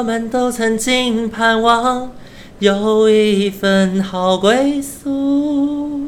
[0.00, 2.10] 我们都曾经盼望
[2.58, 6.00] 有一份好归宿。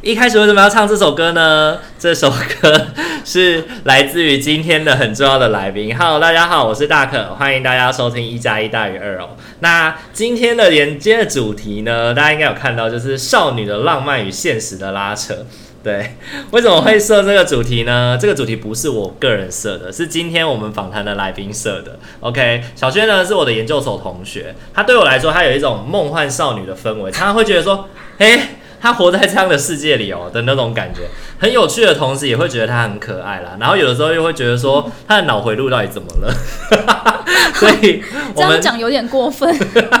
[0.00, 1.78] 一开始为什么要唱这首歌呢？
[1.98, 2.86] 这首歌
[3.24, 5.98] 是来自于今天的很重要的来宾。
[5.98, 9.30] Hello，大家好，我是大可，欢迎大家收听一加一大于二哦。
[9.58, 15.34] 那今天的连接的主题呢，大家应该有看到，就是少女的浪漫与现实的拉扯。
[15.80, 16.16] 对，
[16.50, 18.18] 为什么会设这个主题呢？
[18.20, 21.98] 这个主题不是我个人设的，是今天我们访谈的来宾设的。
[22.20, 28.40] OK，小轩呢是我的研究所同学，他对我来说，他有一种梦幻少女的氛围，他会觉得说，诶，
[28.80, 31.02] 他活在这样的世界里哦的那种感觉，
[31.38, 33.56] 很有趣的同时，也会觉得他很可爱啦。
[33.60, 36.34] 然后有的时候又会觉得说，他的脑回路到底怎么了？
[37.54, 38.02] 所以
[38.34, 39.52] 我们这样讲有点过分，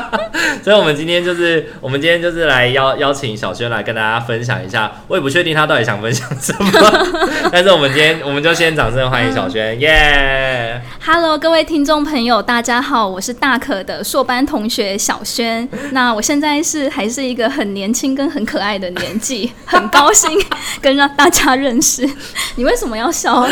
[0.62, 6.70] 所以我们今天就是我们今天就是来邀邀请小轩来跟大家分享一下，我也不确定他到底想分享什么，
[7.50, 20.28] 但是我们今天我们就先掌声欢迎小轩，耶、嗯 yeah!！Hello，各位听众朋友，大家好，我是大可的硕班同学小轩，那我现在是还是一个很年轻跟很可爱的年纪， 很高兴
[20.82, 22.04] 跟让大家认识。
[22.56, 23.46] 你为什么要笑？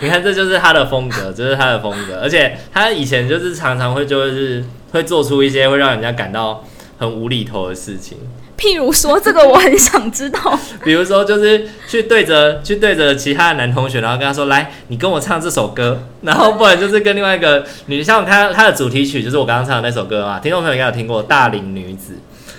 [0.00, 6.64] 你看，这就是他的风格，这是他的风格，而且他以前就是常常会就是会做出一些会让人家感到
[6.98, 8.18] 很无厘头的事情。
[8.58, 10.58] 譬如说，这个我很想知道。
[10.84, 22.14] 比如说，就是去对着去对着其他的男同学，然后跟他说：“来，你跟我唱这首歌。”然后不然就是跟另外一个女，像他他的主题曲就是我刚刚唱的那首歌嘛，听众朋友应该有听过《大龄女子》。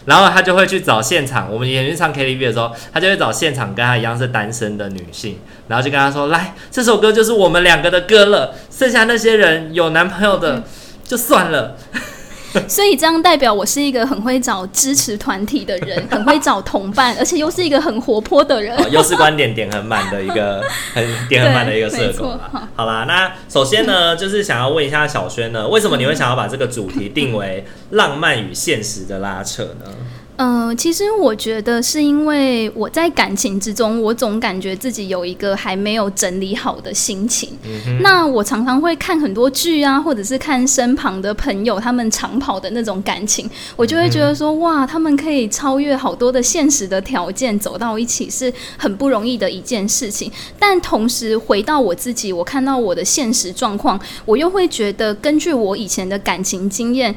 [0.06, 5.38] 然后他就会去找现场，我们以前去唱 KTV 的时候，他就会找现场跟他一样是单身的女性，
[5.68, 10.63] 然后就跟他说：“来，这首歌就是我们两个的歌了，剩下那些人有男朋友的
[11.03, 11.78] 就算了。
[12.56, 18.78] 嗯”所以这样代表我是一个很会找支持团体的人，很会找同伴，而且又是一个很活泼的人。
[18.91, 20.63] 又是观点点很满的一个，
[20.94, 22.40] 很点很满的一个社工。
[22.75, 29.92] 好啦，那首先呢，就是想要问一下小轩呢，为什么你会想要把这个主题定为浪漫与现实的拉扯呢？
[30.38, 37.49] 嗯、呃，其实我觉得是因为我在感情之中，我总感觉自己有一个还没有整理好的心情。
[37.63, 50.31] 嗯、那我常常会看很多剧啊，或者是看身旁的朋友他们长跑的那种感情，我就会觉得说，嗯、哇，他们可以超越好多的现实的条件走到一起，是很不容易的一件事情。
[50.57, 57.15] 但同时回到我自己，我看到我的现实状况，我又会觉得，根据我以前的感情经验。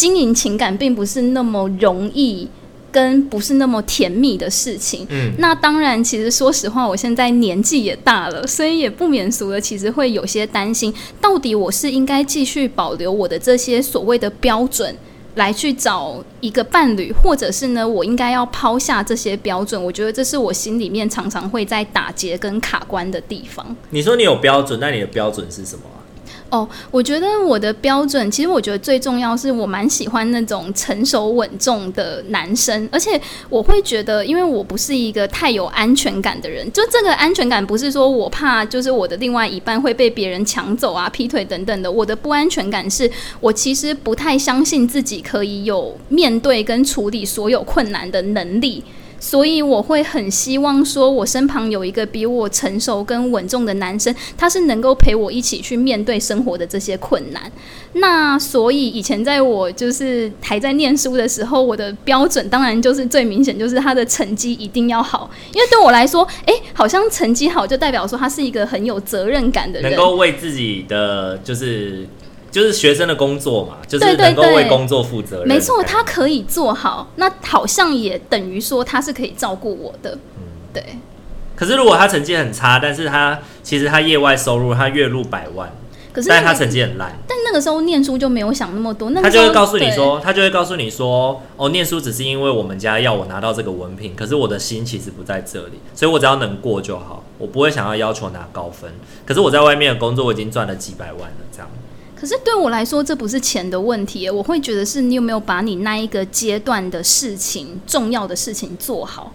[0.00, 2.48] 经营情感并不是那么容易，
[2.90, 5.06] 跟不是那么甜蜜的事情。
[5.10, 10.90] 嗯，那当然，其实说实话，我现在年纪也大了，所以也不免俗的，其实会有些担心，
[11.20, 14.96] 到底我是应该继续保留我的这些所谓的标准，
[15.34, 19.84] 来去找一个伴侣，或者是呢，我应该要抛下这些标准？
[19.84, 23.76] 我觉得这是我心里面常常会在打结跟卡关的地方。
[23.90, 25.82] 你说你有标准，那你的标准是什么？
[26.50, 48.82] 哦我觉得我的标准，其实我觉得最重要是我蛮喜欢那种成熟稳重的男生，而且我会觉得，因为我不是一个太有安全感的人，就这个安全感不是说我怕，就是我的另外一半会被别人抢走啊、劈腿等等的，我的不安全感是我其实不太相信自己可以有面对跟处理所有困难的能力。
[49.20, 57.52] 所以我会很希望说，我身旁有一个比我成熟跟稳重的男生，他是能够陪我一起去面对生活的这些困难。
[57.92, 72.08] 那所以以前在我就是还在念书的时候，我的标准当然就是最明显，就是他的成绩一定要好，因为对我来说，哎，好像成绩好就代表说他是一个很有责任感的人，能够为自己的就是。
[72.50, 75.48] 就是学生的工作嘛，就是能够为工作负责任。
[75.48, 80.18] 没错，他可以做好，那好像也等于说他是可以照顾我的。
[80.36, 80.42] 嗯，
[80.72, 80.84] 对。
[81.54, 85.70] 可是如果他成绩很差，但是他其实他业外收入他月入百万，
[86.10, 87.18] 可是但是他成绩很烂。
[87.28, 98.90] 但那个时候念书就没有想那么多，那他就会告诉你说，他就会告诉你说，哦，念书只是因为我们家要我拿到这个文凭，可是我的心其实不在这里，所以我只要能过就好，我不会想要要求拿高分。
[99.26, 101.68] 可是我在外面的工作，我已经赚了几百万了，这样。
[102.20, 109.32] 可是对我来说，这不是钱的问题，我会觉得是你有没有把你那一个阶段的事情、重要的事情做好。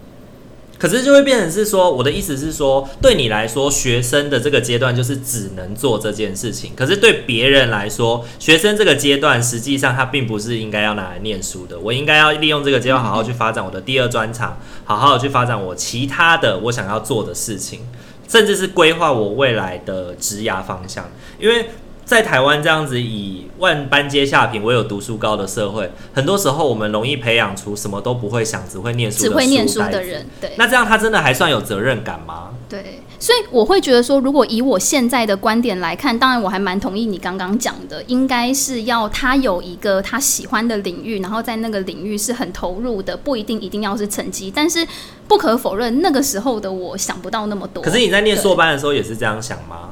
[0.78, 6.74] 可是就会变成是说，我的意思是说，对你来说，学生的这个阶段就是只能做这件事情。
[6.76, 11.80] 可是对别人来说，学生这个阶段实际上他并不是应该要拿来念书的。
[11.80, 17.80] 我应该要利用这个阶段好好去发展我的第二专长，好好的去发展我其他的我想要做的事情，
[18.28, 21.10] 甚至是规划我未来的职涯方向，
[21.40, 21.68] 因为。
[22.06, 30.24] 在台湾这样子以万般皆下品，唯有读书高的社会，很多时候我们容易培养出什么都不会想，只会念书、只会念书的人。
[30.40, 32.50] 对，那这样他真的还算有责任感吗？
[32.70, 44.88] 对，所以我会觉得说，如果以我现在的观点来看，当然我还蛮同意你刚刚讲的，应该是要他有一个他喜欢的领域，然后在那个领域是很投入的，不一定一定要是成绩，但是
[45.28, 47.84] 不可否认，那个时候的我想不到那么多。
[47.84, 49.90] 可是你在念硕班的时候也是这样想吗？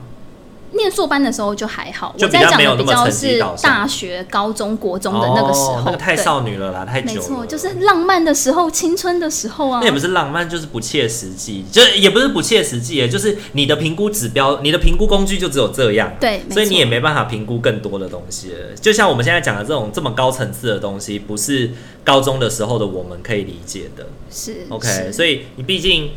[0.73, 3.55] 念硕班的时候就还好，就比较没有那么成绩导向。
[3.55, 7.13] 我在讲的比较是大学、高中、国中的那个时候，哦、那个太少女了啦，太久了。
[7.13, 9.79] 没错，就是浪漫的时候，青春的时候啊。
[9.81, 16.11] 那也不是浪漫，就是不切实际，就也不是不切实际，就是你的评估指标、你的评估工具就只有这样。
[16.19, 18.75] 对，所以你也没办法评估更多的东西了。
[18.79, 21.71] 就像我们现在讲的这种这么高层次的东西，不是
[22.03, 24.07] 高中的时候的我们可以理解的。
[24.31, 26.11] 是 OK，是所以你毕竟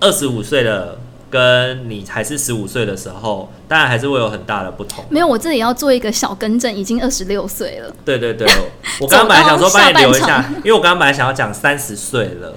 [0.00, 0.98] 二十五岁了。
[1.30, 5.04] 跟你还是十五岁的时候，当然还是会有很大的不同。
[5.10, 7.94] 没有，我这里要做一个小更正，已经二十六岁了。
[8.04, 8.48] 对对对，
[9.00, 12.54] 我刚刚本来想说帮你留一下，因为我刚刚本来想要讲三十岁了，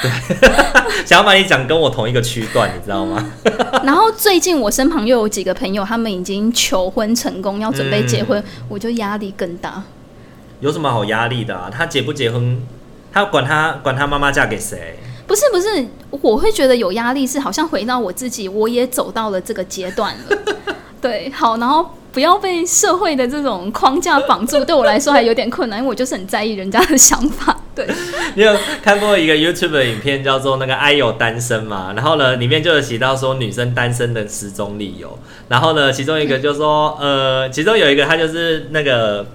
[0.00, 0.10] 对，
[1.04, 3.32] 想要把你讲跟我同一个区段，你知道吗？
[3.82, 9.82] 然后最近我身旁又有几个朋友，他们已经求婚成功，要准备结婚，嗯、我就压力更大。
[10.60, 11.68] 有什么好压力的啊？
[11.70, 12.62] 他结不结婚，
[13.12, 14.98] 他管他管他妈妈嫁给谁？
[15.26, 20.38] 不是不是，我会觉得有压力，是好像回到我自己，我也走到了这个阶段了。
[21.00, 27.54] 对，好，然后不要被社会的这种框架绑住，对我来说还有点困难，因为我就是很在意人家的想法。
[27.74, 27.86] 对，
[28.36, 31.92] 你有看过一个 YouTube 的影片，叫做那个《爱有单身》嘛？
[31.94, 35.18] 然后呢，里面就有提到说女生单身的十种理由。
[35.48, 39.26] 然后呢，其中一个就是说，呃，其中有一个他就是那个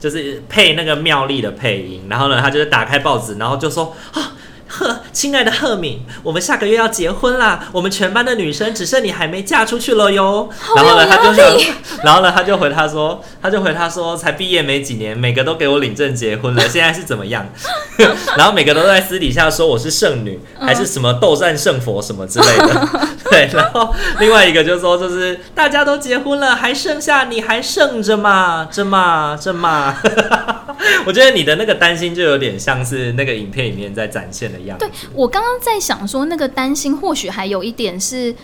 [0.00, 2.02] 就是配那个妙丽的配音。
[2.10, 4.32] 然后呢，他就是打开报纸，然后就说 啊。
[4.76, 7.68] 呵，亲爱的赫敏，我们下个月要结婚啦！
[7.70, 10.48] 我们全班的女生只剩你还没嫁出去了哟。
[10.74, 11.46] 然后呢，他就想，
[12.02, 17.46] 然后呢，他就回他说，他就回他说，才毕业没几年，每个都给我领证结婚了， 现在是怎么样？
[18.36, 22.88] 然后每个都在私底下说我是剩女，还是什么斗战胜佛什么之类的。
[23.30, 28.66] 对，然后另外一个就是说，就是大家都结婚了，还剩下你还剩着嘛？
[28.70, 29.96] 这嘛这嘛。
[31.06, 34.84] 我觉得你的那个担心就有点像是那个影片里面在展现的样子。
[34.86, 38.34] 对，我刚刚在想说，那个担心或许还有一点是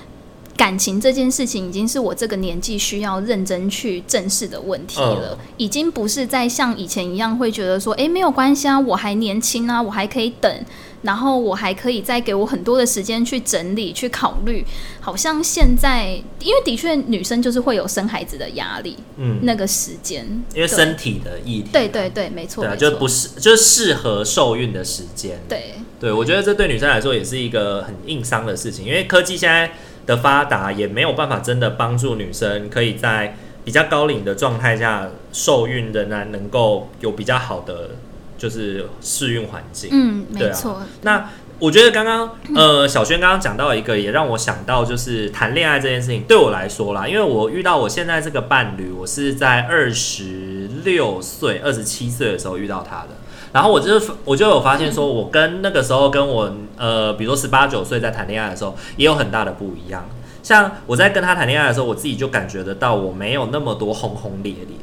[0.56, 10.64] 感情这件事情已经是我这个年纪需要认真去正视的问题了，嗯、已经不是在像以前一样会觉得说，哎，没有关系啊，我还年轻啊，我还可以等。
[11.02, 14.64] 然后我还可以再给我很多的时间去整理、去考虑。
[15.00, 25.74] 好像现在，因为的确女生就是会有生孩子的压力，嗯，那个时间，因为身体的议题，对对对，没错，对啊，就不是就是适合受孕的时间，对。
[25.98, 29.70] 对，我觉得这对女生来说也是一个很硬伤的事情，因为科技现在
[30.06, 33.36] 的发达也没有办法真的帮助女生可以在
[33.66, 37.90] 比较高龄的状态下受孕仍然，能够有比较好的。
[38.40, 40.76] 就是试孕环境，嗯，没错。
[40.76, 41.28] 啊、那
[41.58, 53.08] 我觉得刚刚呃，小轩刚刚讲到一个，也让我想到就是谈恋爱这件事情，对我来说啦，因为我遇到我现在这个伴侣，我是在二十六岁、二十七岁的时候遇到他的。
[53.52, 60.08] 然后我就是 我就有发现说，我跟那个时候跟我呃，比如说十八九岁在谈恋爱的时候，也有很大的不一样。
[60.42, 64.78] 像我在跟他谈恋爱的时候，我自己就感觉得到，我没有那么多轰轰烈烈。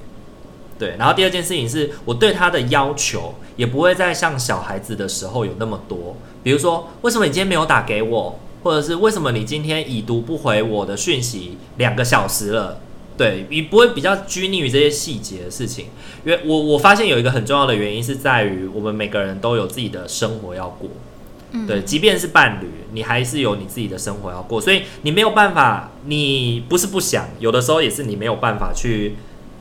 [0.80, 12.80] 对，然后第二件事情是我对他的要求也不会再像小孩子的时候有那么多，比如说为什么你今天没有打给我，或者是为什么你今天已读不回我的讯息两个小时了？
[13.18, 15.88] 对，你不会比较拘泥于这些细节的事情，
[16.24, 20.88] 因为我我发现有一个很重要的原因是在于我们每个人都有自己的生活要过，
[21.66, 29.16] 对，即便是伴侣，你还是有你自己的生活要过，所以你没有办法，你不是不想，有的时候也是你没有办法去。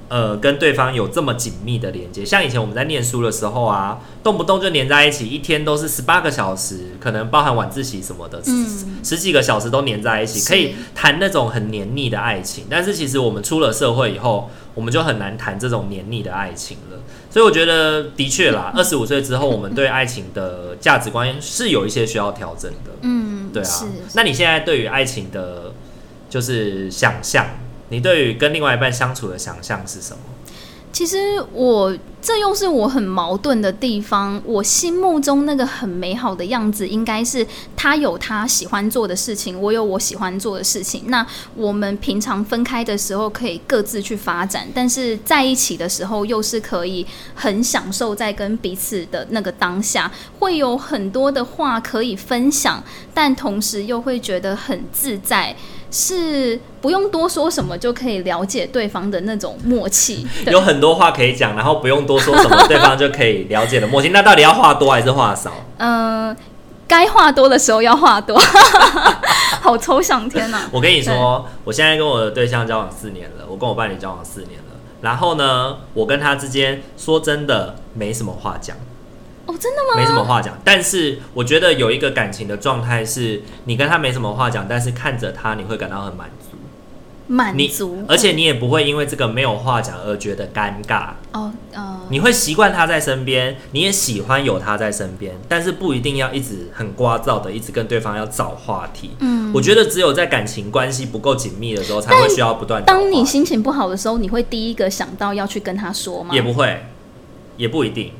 [0.08, 12.66] 呃，跟对方有这么紧密的连接，像以前我们在念书的时候啊，动不动就黏在一起，一天都是十八个小时，可能包含晚自习什么的，嗯、十几个小时都黏在一起，可以谈那种很黏腻的爱情。
[12.70, 16.98] 但是其实我们出了社会以后，我们就很难谈这种黏腻的爱情了。
[17.28, 22.92] 所以我觉得，的确啦，二十五岁之后，我们对爱情的价值观是有一些需要调整的。
[23.02, 23.84] 嗯，对啊。
[24.14, 25.74] 那你现在对于爱情的，
[26.30, 27.44] 就是想象？
[27.88, 30.18] 你对于跟另外一半相处的想象是什么？
[30.92, 31.16] 其实
[31.52, 31.96] 我。
[32.22, 34.42] 这又是我很矛盾的地方。
[34.44, 41.04] 我心目中那个很美好的样子，应该是他有他喜欢做的事情，我有我喜欢做的事情。
[41.06, 41.24] 那
[41.54, 52.82] 我们平常分开的时候可以各自去发展，但是在一起的时候又是可以很享受在跟彼此的那个当下，会有很多的话可以分享，
[53.14, 55.54] 但同时又会觉得很自在。
[55.90, 64.08] 是不用多说什么就可以了解对方的那种默契，有很多话可以讲，然后不用多说什么，对方就可以了解的默契。
[64.10, 65.52] 那到底要话多还是话少？
[65.78, 66.36] 嗯、呃，
[66.88, 68.38] 该话多的时候要话多，
[69.62, 70.68] 好抽象，天哪！
[70.70, 78.76] 我跟你说，我现在跟我的对象交往四年了，我跟我伴侣交往四年了，然后呢，我跟他之间说真的没什么话讲。
[79.56, 79.96] 哦，真的吗？
[79.96, 86.56] 没什么话讲，但是我觉得有一个感情的状态是，你跟他没什么话讲，但是看着他，你会感到很满足，
[87.26, 91.08] 满足，而且你也不会因为这个没有话讲而觉得尴尬。
[91.32, 99.12] 哦，哦，你会习惯他在身边，你也喜欢有他在身边，但是不一定要一直很聒噪的一直跟对方要找话题。
[99.20, 102.84] 嗯，我觉得只有在感情关系不够紧密的时候，才会需要不断。
[102.84, 106.34] 当你心情不好的时候，你会第一个想到要去跟他说吗？
[106.34, 106.86] 也不会，
[107.56, 108.12] 也不一定。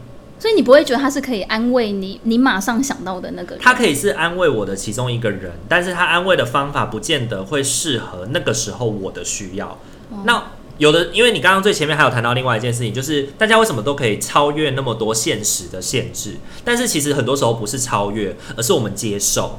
[0.46, 3.64] 所以你不会觉得他是可以安慰你，你马上想到的那个人。
[3.64, 9.66] 他可以是安慰我的其中一个人，但是他安慰的方法不见得会适合那个时候我的需要。
[10.08, 10.40] 哦、那
[10.78, 19.58] 有的，因为你刚刚最前面还有谈到另外一件事情，就是大家为什么都可以超越那么多现实的限制，但是其实很多时候不是超越，而是我们接受。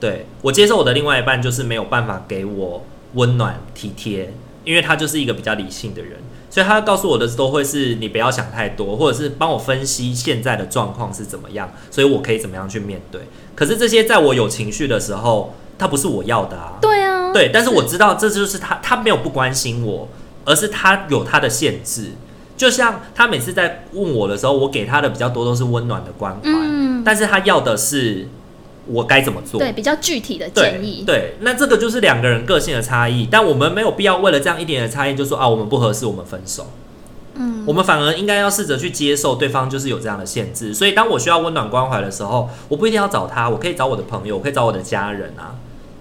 [0.00, 4.32] 对，我接受我的另外一半就是没有办法给我温暖体贴，
[4.64, 6.12] 因为他就是一个比较理性的人。
[6.50, 13.20] 所以他告诉我的都会是你不要想太多，或者是帮我分析现在的状况是怎么样，所以我可以怎么样去面对。
[13.54, 16.78] 可是这些在我有情绪的时候，他不是我要的啊。
[16.80, 20.08] 对啊，对，但是我知道这就是他，他没有不关心我，
[20.44, 22.12] 而是他有他的限制。
[22.56, 28.28] 就像他每次在问我的时候，我给他的比较多都是温暖的关怀，嗯，但是他要的是。
[28.88, 29.60] 我该怎么做？
[29.60, 31.04] 对，比较具体的建议。
[31.06, 36.66] 对，对，那这个就是两个人个性的差异，但我们没有必要为了这样一点的差异就说啊，我们不合适，我们分手。
[37.34, 40.74] 嗯，我们反而应该要试着去接受对方就是有这样的限制。
[40.74, 45.54] 所以，当我需要温暖关怀的时候，我不一定要找他，我可以找我的朋友，我可以找我的家人啊。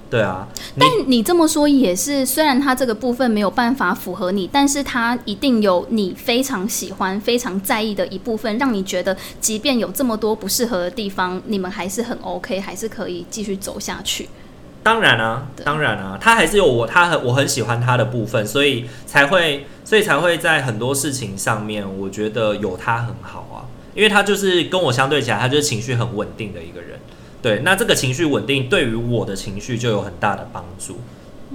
[0.10, 0.48] 对啊，
[0.80, 14.30] 但你这么说也是，虽然他这个部分没有办法符合你，但是他一定有你非常喜欢、非常在意的一部分，让你觉得，即便有这么多不适合的地方，你们还是很 OK，还是可以继续走下去。
[14.82, 26.98] 当然啊，当然啊，他还是有我，他很我很喜欢他的部分，所以才会，所以才会在很多事情上面，我觉得有他很好啊，因为他就是跟我相对起来，他就是情绪很稳定的一个人。
[27.48, 30.98] 对，那这个情绪稳定对于我的情绪就有很大的帮助。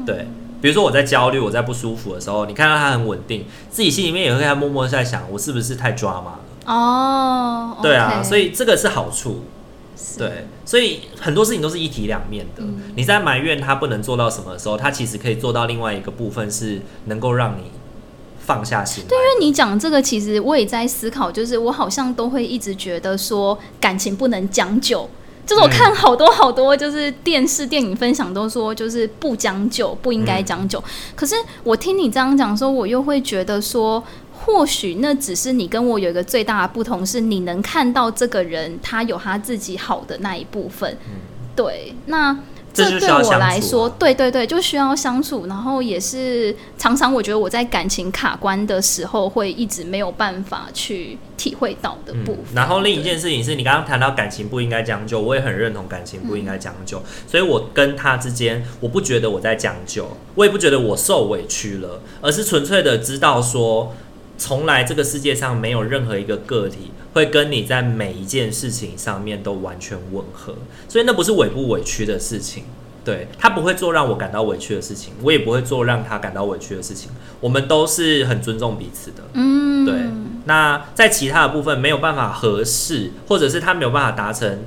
[0.07, 0.27] 对，
[0.63, 6.41] 比如说我在焦虑、我在不舒服的时候，你看到他很稳定，自己心里面也会在默默在想，我是不是太抓马了？
[6.65, 9.45] 哦，对啊，所以这个是好处。
[10.19, 12.63] 对，所以很多事情都是一体两面的。
[12.97, 17.71] 你在埋怨他不能做到什么的时候，他其实可以做到另外一个部分，是能够让你
[18.41, 19.05] 放下心。
[19.09, 25.09] 对，因为你讲这个，其实我也在思考，就是我好像都会一直觉得说，感情不能将就。
[25.45, 30.79] 就是我看好多好多，就是电视电影分享都说，就是不将就，不应该将就。
[30.79, 30.85] 嗯。
[31.17, 31.35] 可是
[31.65, 40.97] 我听你这样讲说，我又会觉得说，或许那只是你跟我有一个最大的不同，是你能看到这个人他有他自己好的那一部分。
[41.07, 41.21] 嗯。
[41.55, 42.39] 对，那。
[42.73, 52.55] 这对我来说，对对对，就需要相处，然后也是常常我觉得我在感情卡关的时候，会一直没有办法去体会到的部分。
[52.55, 63.95] 然后另一件事情是你刚刚谈到感情不应该将就，我也很认同感情不应该将就，所以我跟他之间，我不觉得我在将就，我也不觉得我受委屈了，而是纯粹的知道说，
[64.39, 66.91] 从来这个世界上没有任何一个个体。
[67.13, 70.55] 会跟你在每一件事情上面都完全吻合，
[70.89, 72.65] 所以那不是委不委屈的事情。
[73.05, 77.11] 对，他不会做让我感到委屈的事情，我也不会做让他感到委屈的事情。
[77.41, 79.25] 我们都是很尊重彼此的。
[79.33, 79.95] 嗯，对。
[80.45, 84.61] 那在其他的部分没有办法合适，或者是他没有办法达成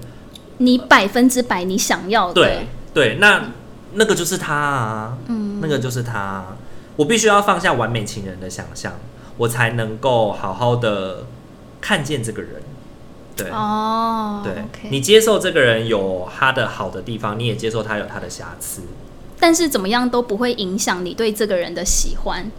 [0.58, 2.34] 你百分之百你想要的。
[2.34, 3.52] 对对，那
[3.94, 5.18] 那个就是他啊。
[5.28, 6.46] 嗯，那个就是他。
[6.98, 8.94] 我必须要放下完美情人的想象，
[9.38, 11.26] 我才能够好好的。
[11.86, 12.54] 看见这个人，
[13.36, 13.48] 对。
[13.52, 14.90] 哦，对，okay.
[14.90, 18.82] 你接受这个人有他的好的地方，你也接受他有他的瑕疵，
[19.40, 22.50] 但是怎么样都不会影响你对这个人的喜欢，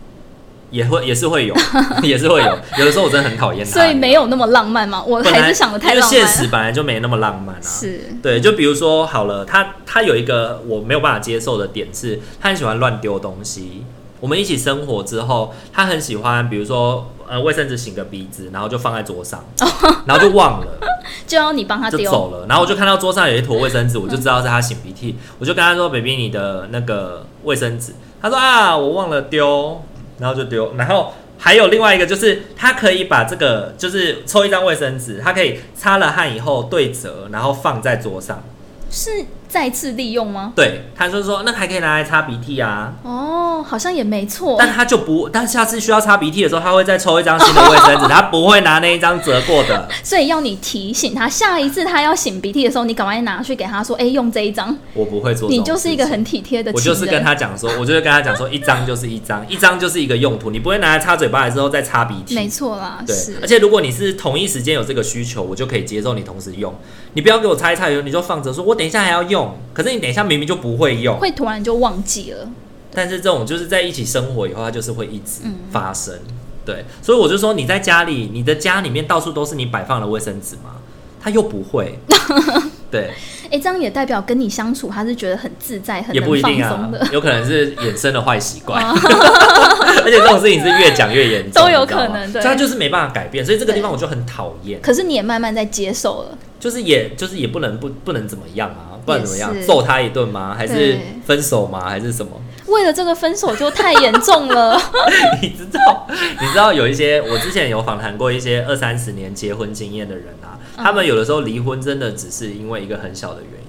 [0.71, 1.57] 也会也是会有，
[2.05, 8.03] 也是会有，有的时候我真的很讨厌他，所以没有那么浪漫嘛，我还是想的太浪漫，因为现实本来就没那么浪漫啊，是。
[8.23, 13.85] 对，就比如说好了，他他有一个我没有办法接受的点是，他很喜欢乱丢东西。
[14.27, 19.45] 我们一起生活之后，他很喜欢，比如说呃卫生纸擤个鼻子，然后就放在桌上，
[20.05, 20.67] 然后就忘了，
[21.29, 22.45] 就要你帮他丢，走了。
[22.49, 29.81] 然后我就看到桌上有一坨卫生纸，我就知道是他擤鼻涕，我就跟他说：“baby，你的那个卫生纸。”他说：“啊，我忘了丢。”
[30.19, 30.75] 然后就丢。
[30.77, 38.43] 然后还有另外一个就是，他可以把这个就是抽一张卫生纸，他可以擦了汗以后对折，然后放在桌上。
[38.91, 40.53] 是再次利用吗？
[40.55, 42.93] 对，他就说那还可以拿来擦鼻涕啊。
[43.03, 44.57] 哦，好像也没错。
[44.59, 49.89] 但他就不，但下次需要擦鼻涕的时候，他会再抽一张新的卫生纸，他不会拿那一张折过的。
[50.03, 54.77] 所以要你提醒他，下一次他要擤鼻涕的时候，你赶快拿去给他说，哎、欸，用这一张。
[54.95, 55.49] 我不会做。
[55.49, 56.73] 你就是一个很体贴的。
[56.73, 62.35] 我就是跟他讲说，我就是跟他讲说，一张就是一张，一张就是一个用途，你不会拿来擦嘴巴的时候再擦鼻涕。
[62.35, 63.15] 没错啦，对。
[63.15, 66.75] 是而且如果你是同一时间有这个需求，我就可以接受你同时用。
[67.17, 69.57] 你不要给我擦一擦以后，你就放着说，我等一下还要用。
[69.73, 72.47] 可是你等一下明明就不会用，会突然就忘记了。
[72.93, 75.41] 但是这种就是在一起生活以后，它就是会一直
[75.73, 76.15] 发生。
[76.15, 76.35] 嗯、
[76.67, 80.77] 对，所以我就说你在家里，你的家里面到处都是你摆放的卫生纸吗？
[81.19, 81.99] 他又不会。
[82.91, 83.11] 对，
[83.45, 88.83] 哎、欸，这样也代表跟你相处，他是觉得很自在、很也不一定啊，有可能是衍生的坏习惯。
[88.87, 92.33] 而且这种事情是越讲越严重，都有可能。
[92.33, 94.81] 对，所以他就是没办法改变，所以这个地方我就很讨厌。
[94.81, 98.96] 可是你也慢慢在接受了，就是也就是也不能不不能怎么样啊。
[99.07, 99.55] 不然怎么样？
[99.63, 100.55] 揍他一顿吗？
[100.55, 101.89] 还是分手吗？
[101.89, 102.33] 还是什么？
[102.67, 104.77] 为了这个分手就太严重了。
[105.41, 106.07] 你知道？
[106.11, 113.69] 你知道有一些我之前有访谈过一些二三十年结婚经验的人啊，他们有的时候离婚真的只是因为一个很小的原因，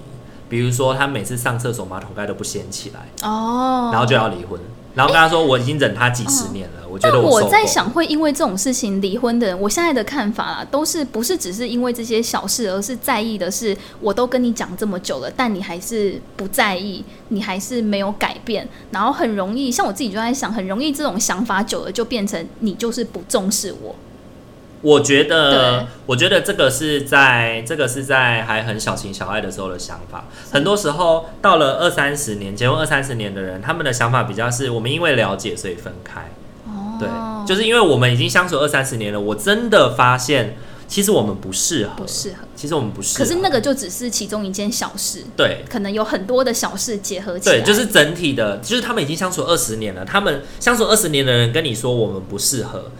[0.50, 4.60] 比如说他每次上厕所马桶盖都不掀起来哦，然后就要离婚。
[4.97, 7.29] 然后跟他说，我已经忍他几十年了，欸、我觉得我。
[7.29, 23.95] 我在想，会因为这种事情离婚的人，我现在的看法啦，都是不是只是因为这些小事，而是在意的是，我都跟你讲这么久了，但你还是不在意，你还是没有改变，然后很容易，像我自己就在想，很容易这种想法久了，就变成你就是不重视我。
[24.81, 30.25] 我觉得，我觉得这个是在这个是在还很小情小爱的时候的想法。
[30.51, 36.22] 很多时候到了二三十年，结婚二三十年的人，他们的想法比较是我们因为了解所以分开。
[36.67, 37.10] 哦，对，
[37.48, 40.56] 就是因为我们已经相处二三十年了，我真的发现
[40.88, 42.47] 其实我们不适合，不适合。
[42.56, 43.23] 其实我们不适合。
[43.23, 47.58] 可是那个就只是其中一件小事，对，可能有很多的小事结合起来。
[47.58, 52.91] 对，就是整体的，就是他们已经相处二十年了，他们相处二十年的人跟你说我们不适合。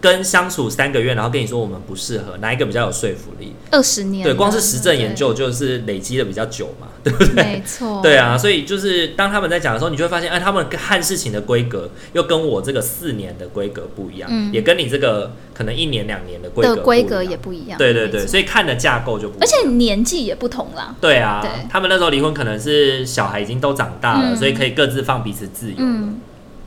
[0.00, 3.52] 跟相处三个月，然后跟你说我们不适合，哪一个比较有说服力？
[3.70, 7.34] 二十年，对，光是实证研究就是累积的比较久嘛， 对不对？
[7.34, 20.94] 没错，对啊，所以就是当他们在讲的时候，你就会发现，哎，他们看事情的规格又跟我这个四年的规格不一样，嗯，也跟你这个可能一年两年的规格的规格也不一样，对对对，所以看的架构就不一样，而且年纪也不同啦。
[21.00, 25.76] 对啊，对，他们那时候离婚可能是小孩已经都长大了，嗯，所以可以各自放彼此自由。
[25.78, 26.20] 嗯，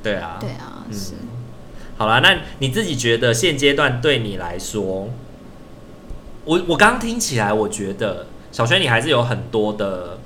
[0.03, 1.13] 对啊，对啊，是。
[2.01, 5.07] 好啦，那你自己觉得现阶段对你来说，
[6.45, 10.17] 我我刚刚听起来，我觉得小轩你还是有很多的，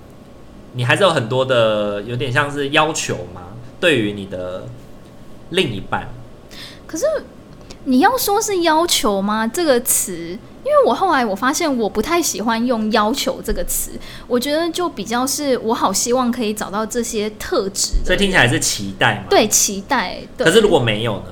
[0.75, 3.41] 你还是有很多的，有点像是要求吗？
[3.77, 4.69] 对于你的
[5.49, 6.07] 另一半，
[6.87, 7.03] 可是
[7.83, 9.45] 你要说是要求吗？
[9.45, 10.13] 这个词，
[10.63, 13.91] 因为我后来我发现我不太喜欢用要求这个词，
[14.27, 19.23] 我觉得就比较是我好希望可以找到这些特质，所以听起来是期待吗？
[19.29, 20.21] 对，期待。
[20.37, 20.45] 对。
[20.45, 21.25] 可是如果没有呢？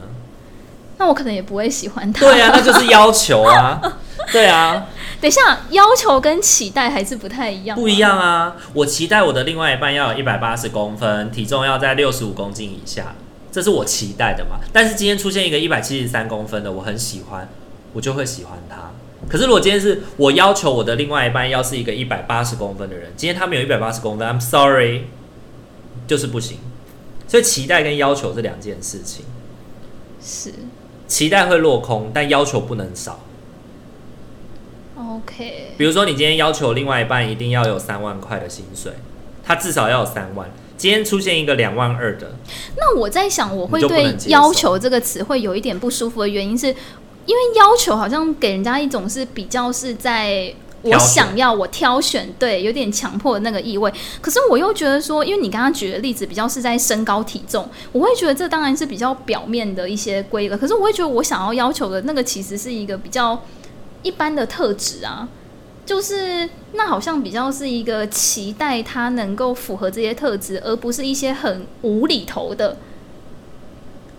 [1.04, 2.22] 那我可能也不会喜欢他。
[2.22, 3.82] 对啊，那就是要求啊。
[4.32, 4.88] 对啊。
[5.20, 7.78] 等一下，要求跟期待还是不太一样。
[7.78, 8.56] 不一样啊！
[8.74, 13.16] 我期待我的另外一半要有一百八十公分，体重要在六十五公斤以下，
[13.52, 14.60] 这是我期待的嘛。
[14.72, 17.50] 但是今天出现一个一百七十三公分的，我很喜欢，
[17.92, 18.92] 我就会喜欢他。
[19.30, 25.04] 可是如果今天是我要求我的另外一半要是一个一百八十公分的人，今天他没有一百八十公分，I'm sorry，
[26.08, 26.60] 就是不行。
[27.28, 29.26] 所以期待跟要求是两件事情。
[30.22, 30.54] 是。
[31.14, 33.20] 期待会落空，但要求不能少。
[34.98, 38.94] OK，比如说你今天要求另外一半一定要有三万块的薪水，
[39.46, 40.50] 他至少要有三万。
[40.76, 42.32] 今天出现一个两万二的，
[42.78, 50.52] 那我在想，我会对“要求”这个词会有一点不舒服的原因，是因为要求好像给人家一种是比较是在。
[50.84, 53.92] 我想要我挑选，对，有点强迫的那个意味。
[54.22, 60.58] 可是我又觉得说，因为你刚刚举的例子比较是在身高体重，我会觉得这当然是比较表面的一些规格。
[60.58, 63.42] 可是我会觉得我想要要求的那个其实是一个比较
[64.02, 65.28] 一般的特质啊，
[65.86, 72.78] 就是那好像比较是一个期待他能够符合这些特质，而不是一些很无厘头的。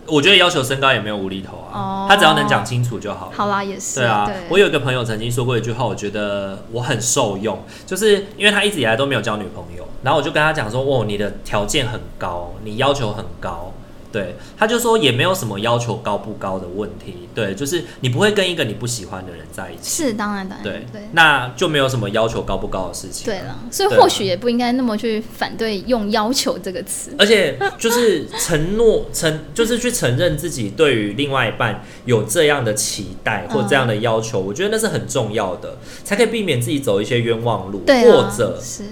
[0.07, 3.31] 我觉得要求身高也没有无厘头啊，他只要能讲清楚就好了。
[3.35, 3.99] 好啦，也是。
[3.99, 13.73] 对啊，我有一个朋友曾经说过一句话，我觉得我很受用，就是因为他一直以来都没有交女朋友，然后我就跟他讲说：“哦，你的条件很高，你要求很高，
[14.15, 38.83] 对，他就说也没有什么要求高不高的问题，对，就是你不会跟一个你不喜欢的人在一起，是当然当然，对对，那就没有什么要求高不高的事情，对了，所以或许也不应该那么去反对用要求这个词，而且就是承诺承，就是去承认自己对于另外一半有这样的期待 或这样的要求，嗯，我觉得那是很重要的，才可以避免自己走一些冤枉路，对啊，或者是。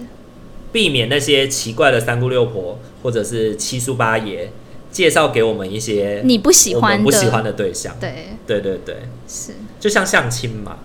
[0.74, 4.52] 避免那些奇怪的三姑六婆或者是七叔八爷
[4.94, 7.94] 介绍给我们一些你不喜欢的不喜欢的对象。
[8.00, 8.96] 对对对对，
[9.28, 10.78] 是就像相亲嘛，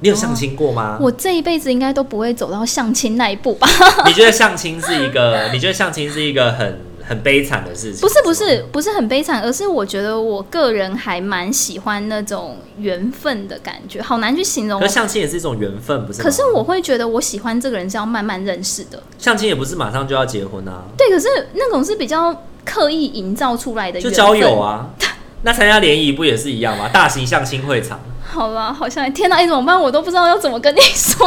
[0.00, 0.96] 你有相亲过吗？
[0.98, 3.68] 哦，我这一辈子应该都不会走到相亲那一步吧？
[4.06, 5.50] 你觉得相亲是一个？
[5.52, 6.80] 你觉得相亲是一个很？
[7.08, 14.80] 很悲惨的事情，不是不是不是很悲惨，而是我觉得我个人还蛮喜欢那种缘分的感觉，好难去形容。
[14.80, 16.20] 可相亲也是一种缘分，不是？
[16.20, 19.00] 可是我会觉得我喜欢这个人是要慢慢认识的。
[19.18, 20.82] 相亲也不是马上就要结婚啊。
[20.98, 24.90] 对，可是那种是比较刻意营造出来的，就交友啊。
[25.42, 26.90] 那参加联谊不也是一样吗？
[26.92, 28.00] 大型相亲会场。
[28.28, 29.80] 好吧，好像天哪，哎，怎么办？
[29.80, 31.26] 我都不知道要怎么跟你说。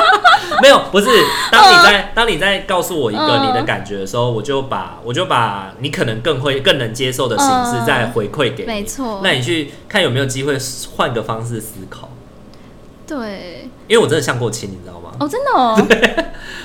[0.62, 1.06] 没有，不是。
[1.50, 8.66] 当你在、uh, 当你在告诉我一个你的感觉的时候，uh, 我就把我就把你可能更会更能接受的形式再回馈给你。
[8.66, 9.20] 没错。
[9.24, 10.56] 那你去看有没有机会
[10.94, 12.08] 换个方式思考。
[13.06, 13.68] 对。
[13.88, 15.05] 因为我真的相过亲，你知道吗？
[15.18, 15.76] 哦，真的哦。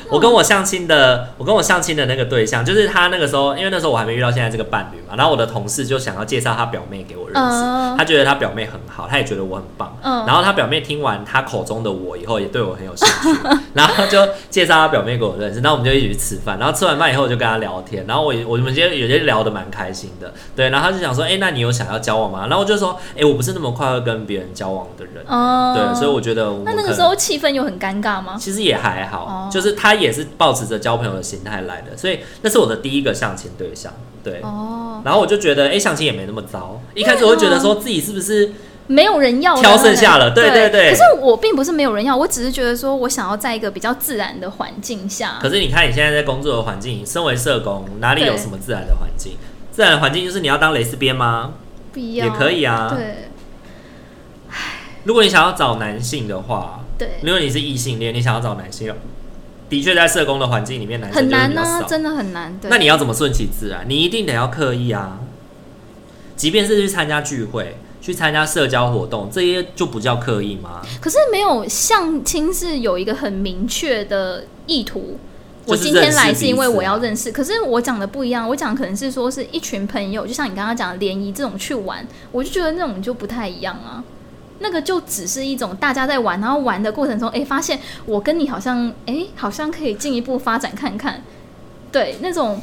[0.09, 5.15] 我跟我相亲的，我跟我相亲的那个对象，就是他那个时候，因为那时候我还没遇到现在这个伴侣嘛。
[5.15, 9.95] 然后我的同事就想要介绍他表妹给我认识，uh, 他觉得他表妹很好，他也觉得我很棒。
[10.03, 13.39] Uh, 然后他表妹听完他口中的我以后，也对我很有兴趣，
[13.73, 15.61] 然后就介绍他表妹给我认识。
[15.61, 20.69] 然后我们就一起去吃饭，然后吃完饭以后我就跟他聊天，然后我我们今天有些聊得蛮开心的，对。
[20.69, 22.47] 然后他就想说，哎、欸，那你有想要交往吗？
[22.47, 26.63] 然后我就说，哎、欸，我不是那么快会跟别人交往的人，uh, 对，所以我觉得我。
[26.65, 28.37] 那那个时候气氛又很尴尬吗？
[28.41, 30.81] 其实也还好，uh, 就是他也是抱持着。
[30.81, 34.41] 交朋友的心态来的，所以那是我的第一个相亲对象，对。
[34.41, 34.99] 哦。
[35.05, 36.81] 然后我就觉得，哎、欸，相亲也没那么糟。
[36.95, 38.51] 一开始我会觉得说自己是不是
[38.87, 40.33] 没有人要，挑剩下了？
[40.33, 40.89] 对对对。
[40.89, 45.37] 可是我并不是没有人要，我只是觉得说我想要在一个比较自然的环境下。
[45.39, 49.33] 可是你看你现在在工作的环境，身为社工，哪里有什么自然的环境？
[49.71, 51.53] 自然的环境就是你要当蕾丝边吗？
[51.93, 52.25] 不要。
[52.25, 52.91] 也可以啊。
[52.97, 53.29] 对。
[55.03, 57.19] 如果你想要找男性的话，对。
[57.23, 58.93] 如果你是异性恋，你想要找男性。
[59.69, 62.55] 的确，在社工的环境里面，男生很难啊，真的很难。
[62.61, 63.85] 对，那你要怎么顺其自然？
[63.87, 65.19] 你一定得要刻意啊。
[66.35, 70.81] 即便是去参加聚会、去参加社交活动，这些就不叫刻意吗？
[70.99, 75.17] 可是没有相亲是有一个很明确的意图。
[75.65, 78.49] 我今天来是因为我要认识，可是我讲的不一样。
[78.49, 84.03] 我讲可能是说是一群朋友，就像你刚刚讲的联谊这种去玩，我就觉得那种就不太一样啊。
[84.61, 91.23] 那个就只是一种大家在玩，然后玩的过程中，哎，发现我跟你好像，哎，好像可以进一步发展看看，
[91.91, 92.61] 对，那种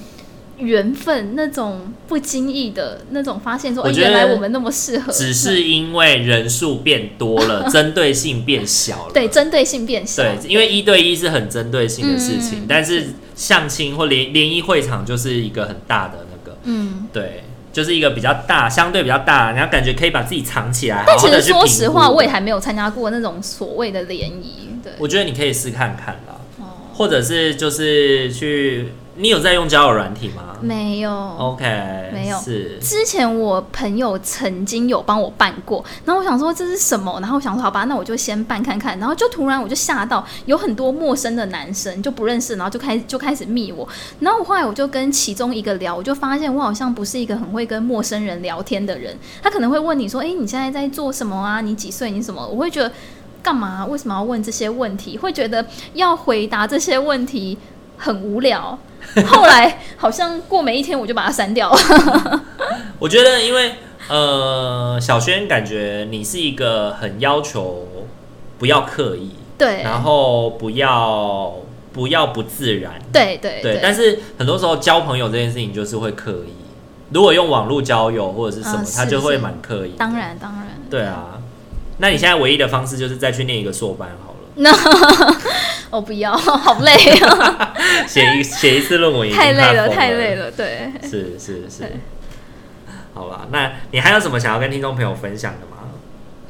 [0.58, 5.12] 缘分，那种不经意的那种发现说，说，哎，原来我们那么适合。
[5.12, 9.12] 只是因为人数变多了，针对性变小了。
[9.14, 10.22] 对，针对性变小。
[10.22, 17.44] 对，因为一对一是很针对性的事情，嗯、但是相亲或联联谊会场就是一个很大的那个，嗯，对。
[17.72, 21.04] 就是一个比较大，相对比较大，然后感觉可以把自己藏起来。
[21.06, 24.68] 但其实说实话，我也还没有参加过那种所谓的联谊。
[24.82, 28.92] 对，我觉得你可以试看看啦，哦，或者是就是去。
[29.18, 30.56] 你有在用交友软体吗？
[30.60, 31.10] 没有。
[31.12, 31.64] OK，
[32.12, 32.38] 没有。
[32.38, 38.96] 是之前我朋友曾经有帮我办过，然后我想说这是什么，然后我想说好吧，那我就先办看看。
[39.00, 43.86] 然后就突然我就吓到，有很多陌生的男生就不认识，然后就开始就开始密我。
[44.20, 49.16] 然后我后来我就跟其中一个聊，我就发现我好像不是一个很会跟陌生人聊天的人。
[49.42, 51.60] 他可能会问你说：“哎，你现在在做什么啊？
[51.60, 52.12] 你几岁？
[52.12, 52.92] 你什么？”我会觉得
[53.42, 53.84] 干嘛？
[53.86, 55.18] 为什么要问这些问题？
[55.18, 57.58] 会觉得要回答这些问题
[57.98, 58.78] 很无聊。
[59.26, 62.42] 后来好像过没一天，我就把它删掉了。
[62.98, 63.72] 我觉得，因为
[64.08, 67.86] 呃，小轩感觉你是一个很要求
[68.58, 71.54] 不要刻意，对，然后不要
[71.92, 73.80] 不要不自然，对对对。
[73.82, 76.52] 但是很多时候交朋友这件事情就是会刻意，
[77.12, 79.92] 如果用网络交友或者是什么，他、呃、就会蛮刻意。
[79.98, 80.66] 当然当然。
[80.90, 81.38] 对啊，
[81.98, 84.37] 那你现在唯一的方式就是再去念一个硕班好了。
[84.58, 84.70] 那
[85.90, 87.74] 我不要，好累啊！
[88.06, 90.50] 写一写一次论文，太累了，太累了。
[90.50, 91.84] 对，是是是。
[93.14, 95.77] 好吧，那你还有什么想要跟听众朋友分享的吗？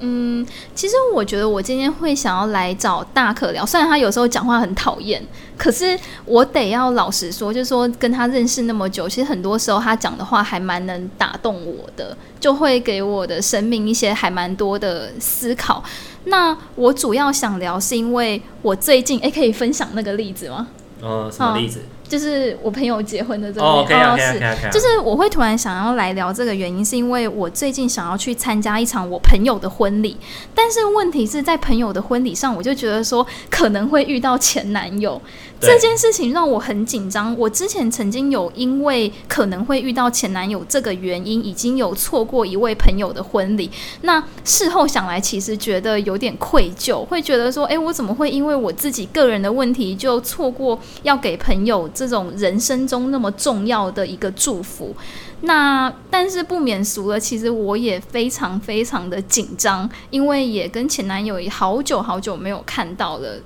[0.00, 5.22] 嗯，其实我觉得我今天会想要来找大可聊，虽然他有时候讲话很讨厌，
[5.56, 15.82] 可是我得要老实说，就是说跟他认识那么久，其实很多时候他讲的话还蛮能打动我的，就会给我的生命一些还蛮多的思考。
[16.24, 20.68] 那我主要想聊，是因为我最近诶、欸，可以分享那个例子吗？
[21.00, 21.80] 哦，什么例子？
[22.08, 23.84] 就是我朋友结婚的这个哦
[24.18, 24.38] 是
[24.70, 30.16] 就是我会突然想要来聊这个原因，是因为我最近想要去参加一场我朋友的婚礼，
[30.54, 37.36] 但是问题是在朋友的婚礼上，我就觉得说可能会遇到前男友对这件事情让我很紧张。
[37.36, 43.70] 我之前曾经有因为可能会遇到前男友这个原因，已经有错过一位朋友的婚礼。
[44.02, 54.94] 那事后想来，其实觉得有点愧疚，会觉得说，哎，我怎么会因为我自己个人的问题就错过要给朋友这种人生中那么重要的一个祝福，
[55.40, 63.40] 那但是不免俗了，其实我也非常非常的紧张，因为也跟前男友也好久好久没有看到了，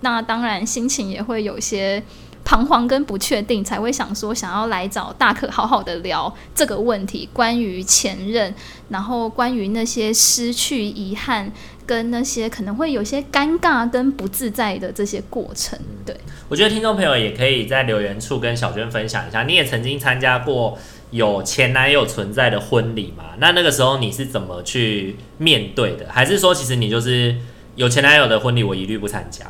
[0.00, 2.02] 那当然心情也会有些
[2.44, 8.54] 彷徨跟不确定，才会想说想要来找大可好好的聊这个问题，关于前任，
[8.88, 11.52] 然后关于那些失去遗憾。
[11.88, 16.14] 跟那些可能会有些尴尬跟不自在的这些过程，对，
[16.50, 20.76] 我觉得听众朋友也可以在留言处跟小娟分享一下，你也曾经参加过
[21.12, 23.24] 有前男友存在的婚礼吗？
[23.38, 26.04] 那那个时候你是怎么去面对的？
[26.10, 27.34] 还是说其实你就是
[27.74, 29.46] 有前男友的婚礼，我一律不参加？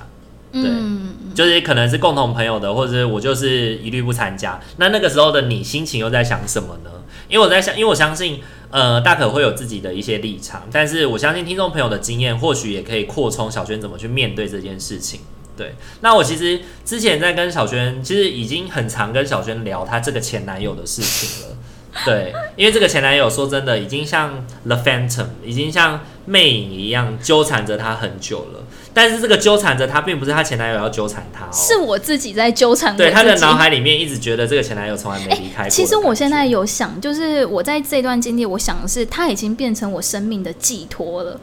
[0.52, 4.60] 对，嗯，就是可能是共同朋友的，或者是我就是一律不参加。
[4.76, 6.90] 那那个时候的你心情又在想什么呢？
[7.28, 8.40] 因为我在想，因为我相信。
[8.70, 15.20] 呃，大可会有自己的一些立场，但是我相信听众朋友的经验或许也可以扩充小轩怎么去面对这件事情。
[15.56, 21.56] 对，那我其实之前在跟小轩，其实已经很常跟小轩聊她这个前男友的事情了。
[22.04, 28.64] 对，因为这个前男友说真的，已经像 The Phantom，已经像魅影一样纠缠着她很久了。
[28.92, 32.96] 但是这个纠缠着她，并不是她前男友要纠缠她，哦，是我自己在纠缠。
[32.96, 35.70] 对，她的脑海里面一直觉得这个前男友从来没离开过，欸。
[35.70, 41.40] 其实我现在有想，就是我在这段经历，我想的是他已经变成我生命的寄托了。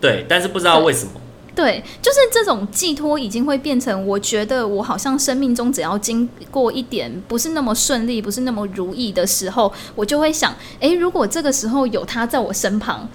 [0.00, 1.12] 对，但是不知道为什么。
[1.54, 13.08] 对，就是这种寄托已经会变成，我觉得我好像生命中只要经过一点不是那么顺利、不是那么如意的时候，我就会想，诶，如果这个时候有他在我身旁，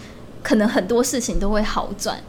[0.44, 2.20] 可能很多事情都会好转。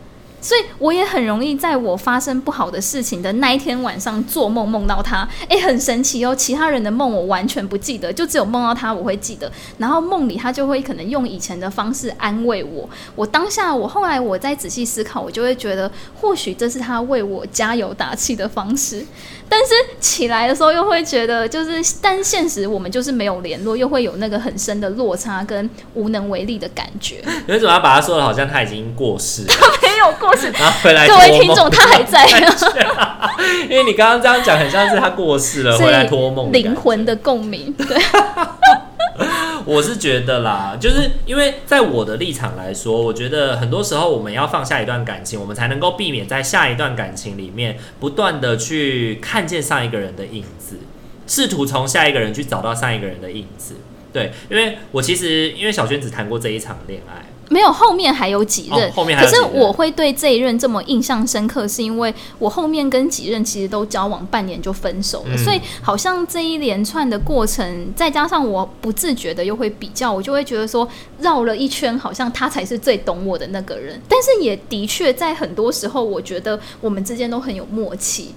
[0.40, 5.26] 所以我也很容易在我发生不好的事情的那一天晚上做梦，梦到他。
[5.48, 9.50] 诶，很神奇哦，其他人的梦我完全不记得，就只有梦到他我会记得。
[9.78, 12.86] 然后梦里他就会可能用以前的方式安慰我。
[13.16, 19.02] 我当下我后来我再仔细思考，我就会觉得或许这是他为我加油打气的方式。
[19.48, 27.22] 但是起来的时候又会觉得，就是但现实我们就是没有联络，又会有那个很深的落差跟无能为力的感觉。
[27.46, 29.48] 为什么要把他说的好像他已经过世了？
[29.48, 30.50] 他没有过世。
[30.50, 32.26] 然后回来，各位听众，他还在。
[33.68, 36.52] 因为你刚刚这样讲，很像是他过世了，回来托梦。
[36.52, 37.96] 灵魂的共鸣，对。
[39.64, 50.78] 我是觉得啦，就是因为在我的立场来说，我觉得很多时候我们要放下一段感情，我们才能够避免在下一段感情里面不断的去看见上一个人的影子，
[51.26, 53.76] 试图从下一个人去找到上一个人的影子。
[54.12, 57.33] 对，因为我其实因为小娟只谈过这一场恋爱。
[57.54, 59.30] 没有，后面还有几任，哦、后面还有。
[59.30, 70.88] 可是我会对这一任这么印象深刻，是因为我后面跟几任其实都交往半年就分手了，嗯、所以好像这一连串的过程，再加上我不自觉的又会比较，我就会觉得说
[71.20, 74.00] 绕了一圈，好像他才是最懂我的那个人。
[74.08, 78.34] 但是也的确在很多时候，我觉得我们之间都很有默契。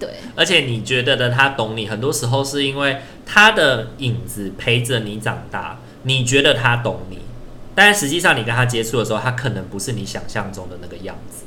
[0.00, 7.18] 对，而且你觉得的他懂你，很多时候是因为他的影子陪着你长大，你觉得他懂你。
[7.76, 11.44] 但实际上，你跟他接触的时候，他可能不是你想象中的那个样子，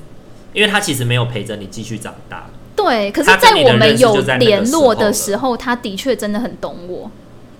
[0.53, 2.47] 因为他其实没有陪着你继续长大。
[2.75, 7.11] 对，可是，在我们有联络的时候，他的确真的很懂我。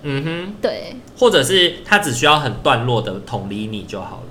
[0.02, 4.29] 嗯哼，对，或者是他只需要很段落的同理你就好了。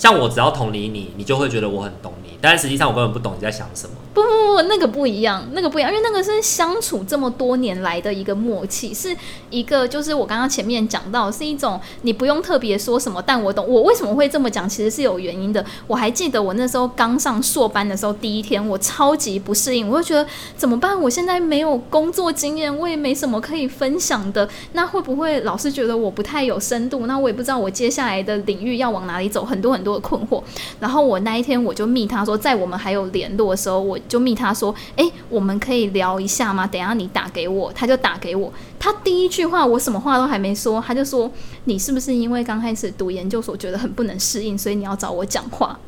[0.00, 3.94] 像我只要同理你，你就会觉得我很懂你，但实际上我根本不懂你在想什么。
[4.14, 9.14] 不不不，那个不一样，那个不一样，因为那个是相处这么多年来的一个默契，是
[9.50, 13.68] 一个就是我刚刚前面讲到，是一种你不用特别说什么，但我懂。
[13.68, 15.62] 我为什么会这么讲，其实是有原因的。
[15.86, 20.98] 我还记得我那时候刚上硕班的时候，第一天我超级不适应，我就觉得怎么办？
[20.98, 27.06] 我现在没有工作经验，我也没什么可以分享的，那会不会老师觉得我不太有深度？
[27.06, 29.89] 那我也不知道我接下来的领域要往哪里走，很多很多。
[29.90, 30.42] 多困惑，
[30.78, 36.66] 然后我那一天我就密他说，在我们还有联络的时候，我就密他说，诶，我们可以聊一下吗？
[36.66, 38.52] 等一下你打给我，他就打给我。
[38.78, 41.30] 他第一句话我什么话都还没说，他就说，
[41.64, 45.78] 你是不是因为刚开始读研究所觉得很不能适应，所以你要找我讲话？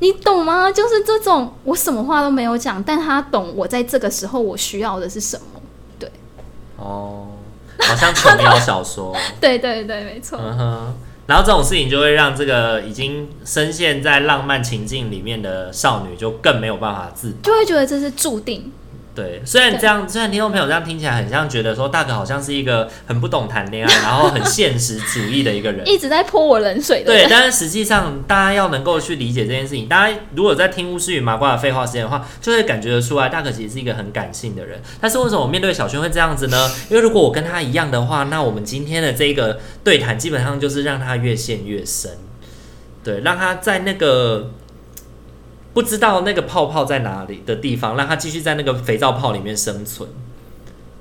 [0.00, 0.70] 你懂吗？
[0.70, 5.60] 就是这种我什么话都没有讲，但他懂我在这个时候我需要的是什么。
[5.98, 6.10] 对，
[6.76, 7.28] 哦，
[7.78, 10.38] 好像琼瑶小说， 对对对，没错。
[10.42, 10.94] 嗯哼。
[11.32, 18.70] 然后这种事情就会让这个已经深陷在浪漫情境里面的少女就更没有办法自，就会觉得这是注定。
[19.14, 27.12] 对，虽然这样，虽然听众朋友这样听起来很像觉得说大可好像是一个很不懂谈恋爱，然后很现实主义的一个人， 一直在泼我冷水的。
[27.12, 34.80] 对，但是实际上大家要能够去理解这件事情，大家如果在听巫师与麻瓜的废话时间的话，就会感觉得出来，大可其实是一个很感性的人。
[34.98, 36.70] 但是为什么我面对小轩会这样子呢？
[36.88, 42.12] 因为如果我跟他一样的话，那我们今天的这个对谈基本上就是让他越陷越深，
[43.04, 44.52] 对，让他在那个。
[45.74, 50.08] 不知道那个泡泡在哪里的地方，让他继续在那个肥皂泡里面生存。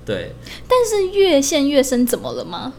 [0.06, 0.34] 对，
[0.68, 2.74] 但是越陷越深，怎么了吗？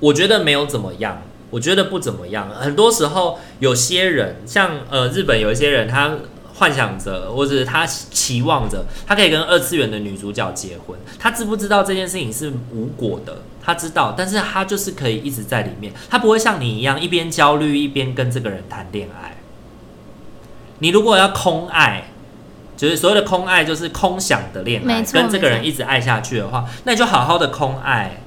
[0.00, 2.50] 我觉得没有怎么样，我觉得不怎么样。
[2.50, 6.16] 很多时候，有些人像呃日本有一些人，他
[6.54, 10.98] 幻想着或者他期望着，他可以跟二次元的女主角结婚。
[11.18, 13.38] 他知不知道这件事情是无果的？
[13.62, 19.36] 他知道，但是他就是可以一直在里面，他不会像你一样一边焦虑一边跟这个人谈恋爱。
[20.84, 22.10] 你如果要空爱，
[22.76, 28.20] 就是所谓的空爱，就是空想的恋爱，跟这个人一直爱下去的话，那你就好好的空爱。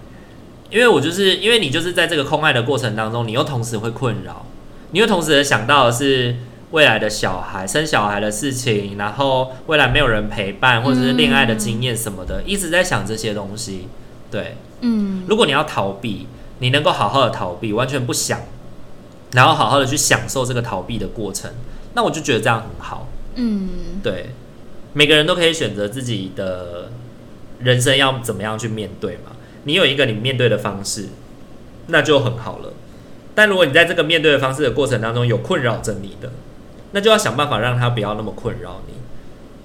[0.71, 4.43] 因为我就是因为你就是在这个空爱的过程当中，你又同时会困扰，
[4.89, 6.35] 你又同时想到的是
[6.71, 13.87] 未来的小孩、生小孩的事情，然后未来没有人陪伴，或者是恋爱的经验什么的，一直在想这些东西。
[14.31, 16.25] 对，嗯，如果你要逃避，
[16.57, 18.39] 你能够好好的逃避，完全不想，
[19.33, 21.51] 然后好好的去享受这个逃避的过程。
[21.97, 24.29] 那我就觉得这样很好，嗯，对，
[24.93, 26.91] 每个人都可以选择自己的
[27.61, 29.31] 人生要怎么样去面对嘛。
[29.63, 31.09] 你有一个你面对的方式，
[31.87, 32.73] 那就很好了。
[33.33, 36.29] 但如果你在这个面对的方式的过程当中有困扰着你的，
[36.91, 38.93] 那就要想办法让他不要那么困扰你。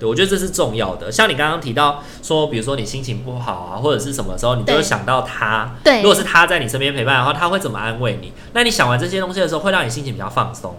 [0.00, 1.12] 对，我觉得这是重要的。
[1.12, 5.74] 像你刚刚提到说，比如说你心情不好啊，或者是什么时候，你就会想到他。
[5.84, 8.32] 对，如果是他在你身边陪伴的话，他会怎么安慰你？
[8.54, 10.74] 那你想完这些东西的时候，会让你心情比较放松。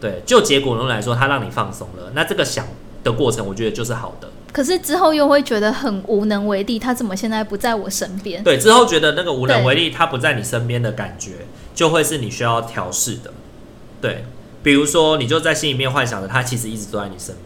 [0.00, 2.66] 对，就结果论来说，他让你放松了，那这个想
[3.02, 4.28] 的过程，我觉得就是好的。
[4.52, 8.42] 可是之后又会觉得很无能为力，他怎么现在不在我身边？
[8.42, 11.32] 对，之后觉得那个无能为力，他不在你身边的感觉，
[11.74, 13.30] 就会是你需要调试的。
[14.00, 14.24] 对，
[14.62, 17.34] 比如说你就在心里面幻想着，他其实一直都在你身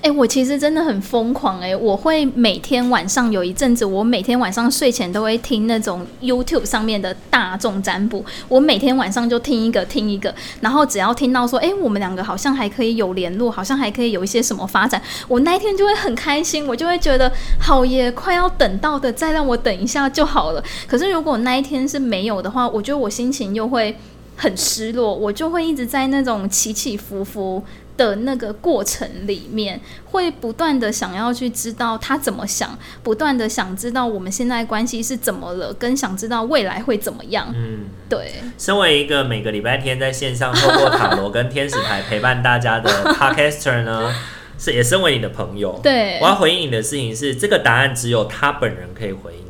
[0.00, 8.24] 哎、我其实真的很疯狂哎、我会每天晚上有一阵子，我每天晚上睡前都会听那种 YouTube 上面的大众占卜。
[8.48, 20.62] 我每天晚上就听一个听一个，然后只要听到说，哎、我们两个好像还可以有联络，好像还可以有一些什么发展，我那一天就会很开心，我就会觉得好耶，快要等到的，再让我等一下就好了。
[20.86, 23.96] 可是如果那一天是没有的话，我觉得我心情又会
[24.36, 27.62] 很失落，我就会一直在那种起起伏伏。
[27.96, 37.52] 的那个过程里面，会不断的想要去知道他怎么想，不断的想知道我们现在关系是怎么了，跟想知道未来会怎么样。
[37.54, 38.32] 嗯，对。
[38.58, 44.12] 身为一个每个礼拜天在线上透过塔罗跟天使牌陪伴大家的 Podcaster 呢，
[44.58, 45.78] 是也身为你的朋友。
[45.82, 49.44] 对，我要回应你的事情是，这个答案只有他本人可以回应你。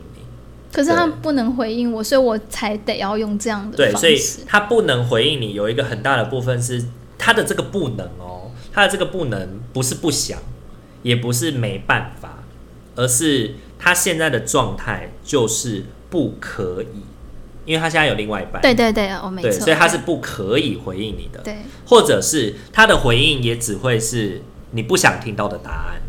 [0.72, 3.92] 可是他不能回应我，所以我才得要用这样的方式。
[3.92, 6.84] 对，所以他不能回应你，有一个很大的部分是
[7.16, 8.33] 他的这个不能哦。
[8.74, 10.40] 他的这个不能不是不想，
[11.04, 12.42] 也不是没办法，
[12.96, 17.02] 而是他现在的状态就是不可以，
[17.64, 18.60] 因为他现在有另外一半。
[18.60, 19.52] 对对对，我没错。
[19.52, 21.40] 所以他是不可以回应你的。
[21.42, 26.02] 对，或者是他的回应也只会是你不想听到的答案。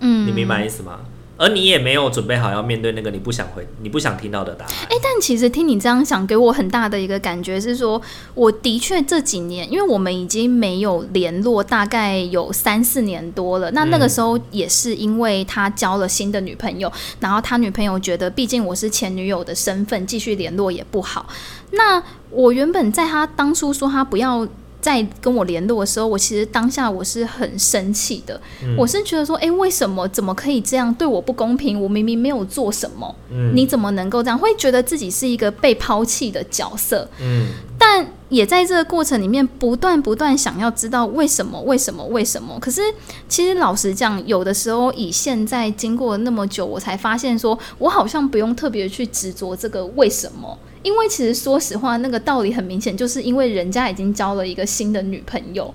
[0.00, 1.00] 嗯，你明白意思吗？
[1.38, 4.74] 而你也没有准备好要面对那个你不想回、你不想听到的答案。
[4.74, 8.02] 哎、欸，但其实听你这样想，给我很大的一个感觉是说，
[8.34, 13.70] 我的确这几年，因为我们已经没有联络，大概有三四年多了。
[13.70, 21.28] 那那个时候也是因为他交了新的女朋友，然后他女朋友觉得，毕竟我是前女友的身份，继续联络也不好。
[21.70, 24.46] 那我原本在他当初说他不要。
[24.88, 31.78] 在跟我联络的时候，我其实当下我是很生气的，嗯、我是觉得说，哎、欸，为什么怎么可以这样对我不公平？
[31.78, 34.38] 我明明没有做什么，嗯、你怎么能够这样？
[34.38, 37.48] 会觉得自己是一个被抛弃的角色，嗯，
[37.78, 42.58] 但也在这个过程里面不断不断想要知道为什么，为什么，为什么？
[42.58, 42.80] 可是
[43.28, 50.58] 其实老实讲，有的时候以现在经过了那么久，我才发现说我好像不用特别去执着这个为什么。
[50.82, 55.74] 因为其实说实话，那个道理很明显，就是因为人家已经交了一个新的女朋友，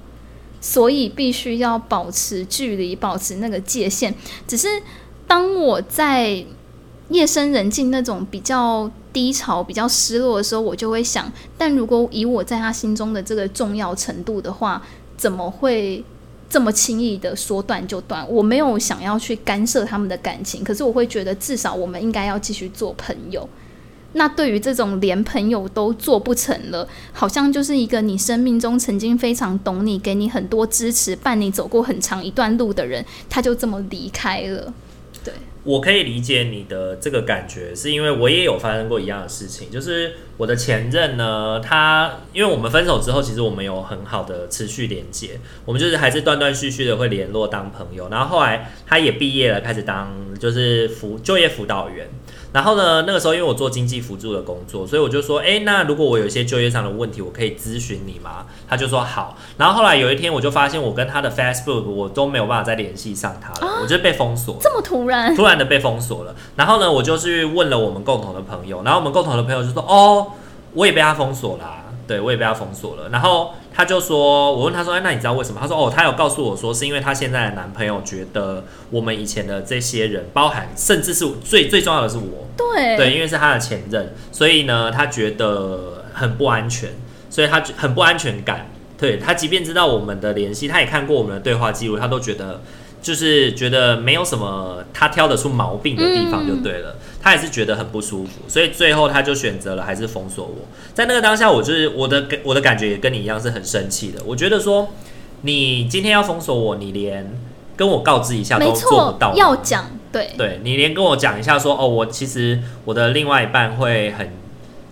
[0.61, 4.13] 所以必须要保持距离，保持那个界限。
[4.47, 4.67] 只是
[5.27, 6.43] 当我在
[7.09, 14.81] 夜深人静那种比较低潮、比较失落的时候，我就会想：但如果以我在他心中的这个重要程度的话，
[15.17, 16.03] 怎么会
[16.49, 18.27] 这么轻易的说断就断？
[18.29, 23.47] 我没有想要去干涉他们的感情，可是我会觉得至少我们应该要继续做朋友。
[24.13, 34.73] 那对于这种连朋友都做不成了，好像就是一个你生命中曾经非常懂你、给你很多支持、伴你走过很长一段路的人，他就这么离开了。
[35.23, 35.33] 对，
[35.63, 52.07] 我可以理解你的这个感觉，是因为我也有发生过一样的事情，就是我的前任呢，他因为我们分手之后，其实我们有很好的持续连接，我们就是还是断断续续的会联络当朋友，然后后来他也毕业了，开始当就是辅就业辅导员。
[52.53, 58.45] 然后呢，那个时候因为我做经济辅助的工作，所以我就说，哎，那如果我有一些就业上的问题，我可以咨询你吗？
[58.69, 59.35] 他就说好。
[59.57, 64.57] 然后后来有一天，我就发现我跟他的 Facebook 我都没有办法再联系上他了，我就被封锁。
[64.61, 65.35] 这么突然？
[65.35, 66.35] 突然的被封锁了。
[66.55, 70.27] 然后呢，我就去问了我们共同的朋友，然后我们共同的朋友就说，哦，
[70.73, 71.65] 我也被他封锁了、
[72.07, 73.09] 对，我也被他封锁了。
[73.09, 73.53] 然后。
[73.75, 75.59] 他就说，我问他说，哎，那你知道为什么？
[75.59, 86.91] 他说，哦，他有告诉我说，是因为他现在的男朋友觉得我们以前的这些人，包含甚至是最最重要的是我，对对，因为是他的前任，所以呢，他觉得很不安全，
[87.31, 88.69] 所以他很不安全感。
[88.95, 92.61] 对，他即便知道我们的联系，他也看过我们的对话记录，他都觉得。
[93.01, 100.67] 就是觉得没有什么他挑得出毛病的地方就对了，嗯、他也是觉得很不舒服，所以最后他就选择了还是封锁我。
[100.93, 104.21] 在那个当下，我就是我的我的感觉也跟你一样是很生气的。
[104.25, 104.89] 我觉得说
[105.43, 107.33] 你今天要封锁我，你连
[107.77, 114.29] 跟我告知一下都做不到，要讲对对，你连跟我讲一下说哦，我其实我的另外一半会很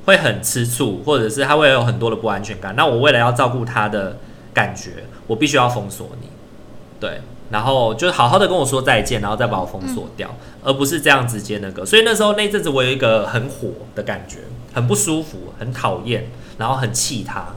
[0.05, 2.73] 会很吃醋，或者是他会有很多的不安全感。
[2.77, 4.15] 那我为了要照顾他的
[4.53, 6.27] 感觉，我必须要封锁你，
[6.97, 7.19] 对。
[7.51, 11.85] 然后就好好的跟我说再见，然后再把我封锁掉，嗯、而不是这样直接那个。
[11.85, 14.37] 所以那时候那阵子我有一个很火的感觉，
[14.73, 17.47] 很不舒服，很讨厌，然后很气他。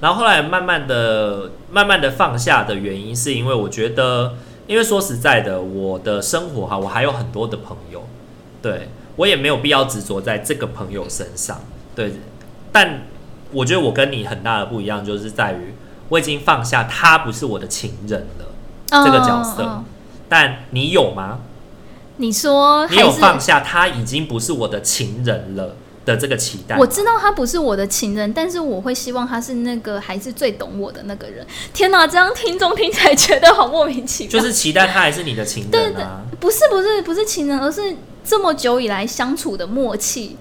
[0.00, 4.34] 然后后来慢慢的、慢慢的放下的原因，是因为我觉得，
[4.66, 8.04] 因为说实在的，我的生活哈，我还有很多的朋友，
[8.60, 11.60] 对，我也没有必要执着在这个朋友身上。
[11.94, 12.12] 对，
[12.72, 13.04] 但
[13.52, 15.72] 我觉得我跟你很大的不一样，就是在于
[16.08, 18.46] 我已经放下他不是我的情人了。
[18.88, 19.84] 这个角色，哦哦、
[20.28, 21.40] 但你有吗？
[22.18, 25.76] 你说你有放下他已经不是我的情人了
[26.06, 26.78] 的这个期待？
[26.78, 31.46] 我知道他不是我的情人，但是我会希望他是那个还是最懂我的那个人。
[31.74, 34.30] 天哪，这样听众听起来觉得好莫名其妙。
[34.30, 35.70] 就是期待他还是你的情人啊？
[35.70, 36.04] 对对，
[36.40, 40.38] 不是不是不是情人，而是这么久以来相处的默契，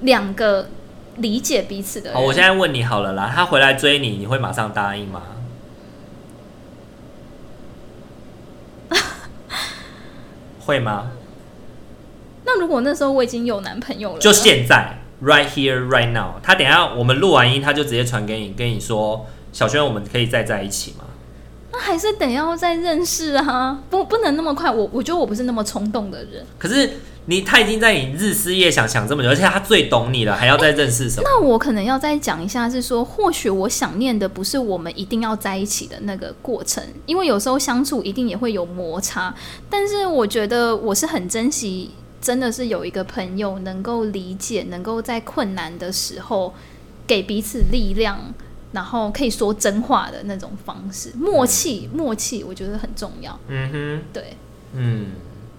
[0.00, 0.70] 两个
[1.16, 2.14] 理解彼此的人。
[2.14, 5.22] 好，我现在问你好了啦，他回来追你，你会马上答应吗？
[10.68, 11.12] 会吗？
[12.44, 16.34] 那如果那时候我已经有男朋友了，就现在，right here, right now。
[16.42, 21.06] 他等下我们录完音，他就直接传给你，跟你说：“小轩，我们可以再在一起吗？”
[21.72, 24.70] 那还是得要再认识啊，不，不能那么快。
[24.70, 26.44] 我我觉得我不是那么冲动的人。
[26.58, 27.00] 可是。
[27.28, 31.22] 你他已经在你日思夜想想这么久，而且他最懂你了，还要再认识什么？
[31.24, 39.34] 那我可能要再讲一下，是说或许我想念的不是我们一定要在一起的那个过程，因为有时候相处一定也会有摩擦。
[39.68, 41.90] 但是我觉得我是很珍惜，
[42.22, 46.54] 真的是有一个朋友能够理解，能够在困难的时候
[47.06, 48.18] 给彼此力量，
[48.72, 53.38] 然后可以说真话的那种方式，默契，默契，我觉得很重要。
[53.48, 54.34] 嗯哼，对，
[54.72, 55.08] 嗯。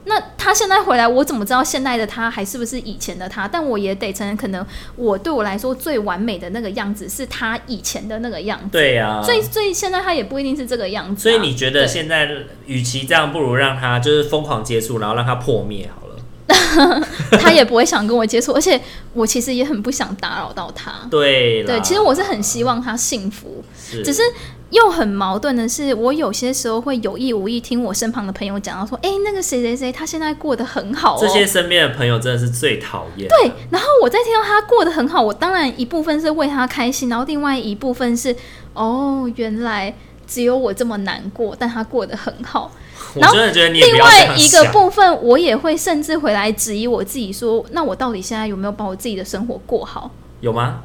[0.05, 3.47] 那他现在回来，我怎么知道现在的他还是不是以前的他？
[3.47, 8.69] 但我也得承认，可能我对我来说最完美的那个样子是他以前的那个样子。
[8.71, 11.31] 对呀、啊，所以所以现在他也不一定是这个样子、啊。
[11.31, 12.29] 所以你觉得现在
[12.65, 16.15] 与其这样，不如让他就是疯狂接触，然后让他破灭好了。
[17.39, 18.79] 他也不会想跟我接触，而且
[19.13, 20.93] 我其实也很不想打扰到他。
[21.11, 24.23] 对对，其实我是很希望他幸福，是只是。
[24.71, 33.27] 又很矛盾的是，我有些时候会有意无意听我身旁的朋友讲到说：“哎、欸，那个谁谁谁，他现在过得很好、哦。”这些身边的朋友真的是最讨厌。
[33.27, 38.35] 对，然后我在听到他过得很好，我当然一部分是为他开心，然后另外一部分是
[38.73, 39.93] 哦，原来
[40.27, 42.71] 只有我这么难过，但他过得很好。
[43.15, 50.11] 我真的觉得你另外一个部分，我也会甚至回来质疑我自己说：“那我到底现在有没有把我自己的生活过好？”
[50.41, 50.83] 有吗？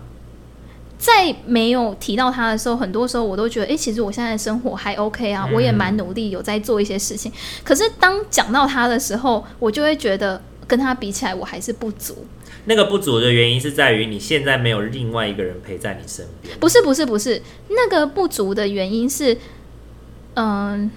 [1.05, 7.31] 在没有提到他的时候，很多时候我都觉得，哎、欸，其实我现在的生活还 OK 啊，我也蛮努力，有在做一些事情。
[7.63, 12.27] 可是当讲到他的时候，我就会觉得跟他比起来，我还是不足。
[12.65, 16.59] 那个不足的原因是在于你现在没有另外一个人陪在你身边。
[16.59, 19.37] 不是，不是，不是，那个不足的原因是，
[20.37, 20.91] 嗯，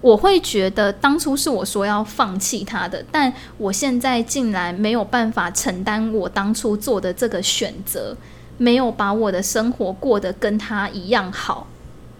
[0.00, 8.16] 我会觉得当初是我说要放弃他的，但我现在竟然没有办法承担我当初做的这个选择。
[8.58, 11.66] 没有把我的生活过得跟他一样好，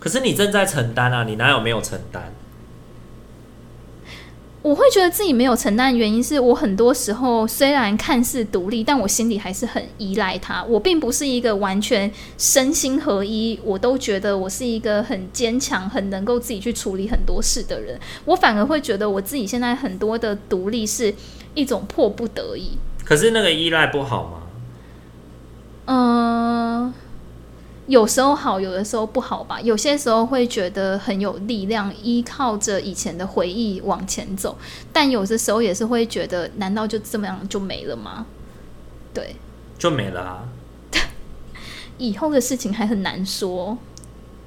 [0.01, 1.25] 可是你正在承担啊！
[1.25, 2.23] 你哪有没有承担？
[4.63, 10.65] 我会觉得自己没有承担，原因是我很多时候虽然看似独立，但我心里还是很依赖他。
[10.65, 18.01] 我并不是一个完全身心合一，我都觉得我是一个很坚强、很能够自己去处理很多事的人。
[18.25, 21.15] 我反而会觉得我自己现在很多的独立是
[21.55, 22.79] 一种迫不得已。
[23.05, 24.44] 可是那个依赖不好吗？
[25.87, 26.95] 嗯、呃。
[27.87, 29.61] 有时候好，有的时候不好吧。
[29.61, 34.57] 有些时候会觉得很有力量，依靠着以前的回忆往前走，
[34.91, 38.25] 但有的时候也是会觉得，难道就这么样就没了吗？
[39.13, 39.37] 对，
[39.79, 40.49] 就没了啊。
[41.99, 43.77] 以后的事情还很难说。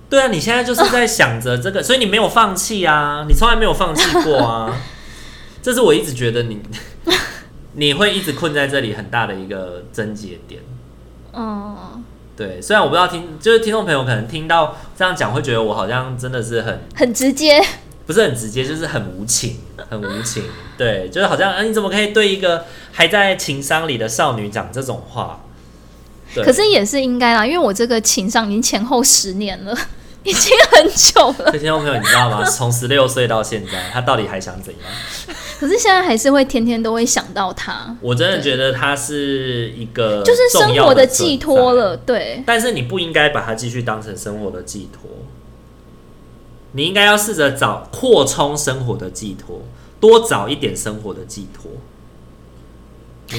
[0.09, 4.75] 对啊，你现在就是在想着这个， 所以你没有放弃啊，你从来没有放弃过啊。
[5.61, 6.59] 这是我一直觉得你
[7.77, 10.59] 你会一直困在这里很大的一个症结点。
[11.37, 12.03] 嗯。
[12.35, 17.59] 对，虽然我不知道听，就是听众朋友可能听到这样讲，会觉得我好像真的是很很直接，
[18.05, 19.57] 不是很直接，就是很无情，
[19.89, 20.43] 很无情。
[20.77, 25.39] 对，就是好像，啊，你怎么可以对一个还在情商里的少女讲这种话？
[26.35, 29.75] 可是也是应该啦，因为我这个情商已经前后十年了。
[30.27, 31.51] 已经很久了。
[31.51, 32.43] 听众朋友，你知道吗？
[32.51, 35.35] 从十六岁到现在，他到底还想怎样？
[35.57, 37.95] 可是现在还是会天天都会想到他。
[38.01, 42.43] 我真的觉得他是一个就是生活的寄托了，对。
[42.45, 45.09] 但是你不应该把它继续当成生活的寄托，
[46.73, 49.61] 你应该要试着找扩充生活的寄托，
[50.01, 51.71] 多找一点生活的寄托。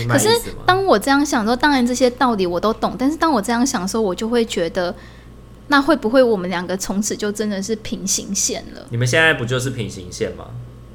[0.08, 0.28] 可是
[0.64, 4.94] 当我这样想说，当然这些道理我都懂，但是当我这样想的时候，我就会觉得。
[5.68, 8.86] 那会不会我们两个从此就真的是平行线了？
[8.90, 10.46] 你们现在不就是平行线吗？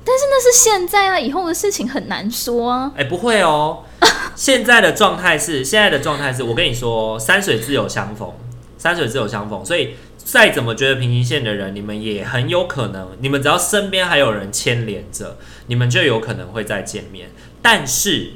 [0.06, 2.92] 但是那是现在啊，以后的事情很难说啊。
[2.96, 3.84] 哎、欸，不会哦。
[4.36, 8.30] 现在的状态是，现在的状态是我跟你说，山水自有相逢，
[8.78, 9.64] 山水自有相逢。
[9.64, 17.30] 所以再怎么觉得平行线的人，你们也很有可能，你们只要身边还有人牵连着，你们就有可能会再见面。
[17.62, 18.34] 但是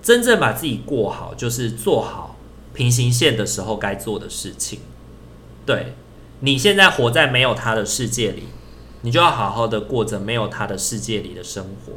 [0.00, 2.36] 真正把自己过好，就是做好
[2.72, 4.78] 平行线的时候该做的事情。
[5.64, 5.94] 对，
[6.40, 8.44] 你现在活在没有他的世界里，
[9.02, 11.92] 你就要好好的过着没有他的世界里的生活。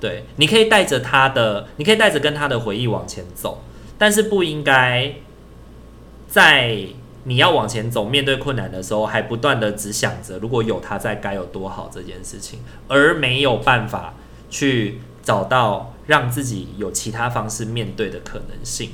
[0.00, 3.62] 对，你可以带着他的，你可以带着跟他的回忆往前走，
[3.98, 5.14] 但是不应该
[6.26, 6.86] 在
[7.24, 14.14] 你要往前走、面对困难的时候，还不断的只想着如果有他在该有多好这件事情，而没有办法
[14.48, 18.92] 去找到让自己有其他方式面对的可能性。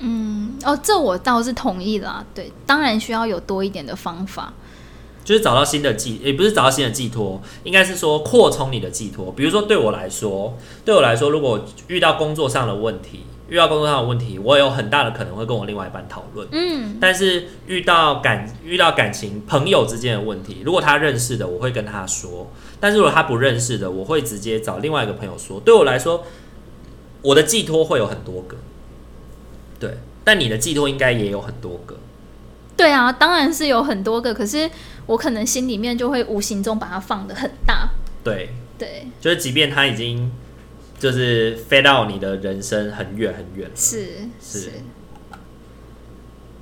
[0.00, 2.24] 嗯，哦，这我倒是同意啦。
[2.34, 4.52] 对，当然需要有多一点的方法，
[5.22, 9.32] 就是找到新的寄，也不是找到新的寄托，应该是说扩充你的寄托。
[9.32, 16.48] 比如说对我来说，对我来说，如果遇到工作上的问题，遇到工作上的问题，我有很大的可能会跟我另外一半讨论。
[16.52, 22.46] 嗯，但是遇到感遇到感情朋友之间的问题，如果他认识的，我会跟他说；
[22.80, 25.60] 但是如果他不认识的，我会直接找另外一个朋友说。
[25.60, 26.24] 对我来说，
[27.22, 28.56] 我的寄托会有很多个。
[30.20, 31.96] 对，但你的寄托应该也有很多个。
[32.76, 34.70] 对啊，当然是有很多个，可是
[35.06, 37.90] 我可能心里面就会无形中把它放得很大。
[38.24, 40.32] 对对，就是即便他已经
[40.98, 44.06] 就是飞到你的人生很远很远了，是
[44.40, 44.60] 是。
[44.60, 44.70] 是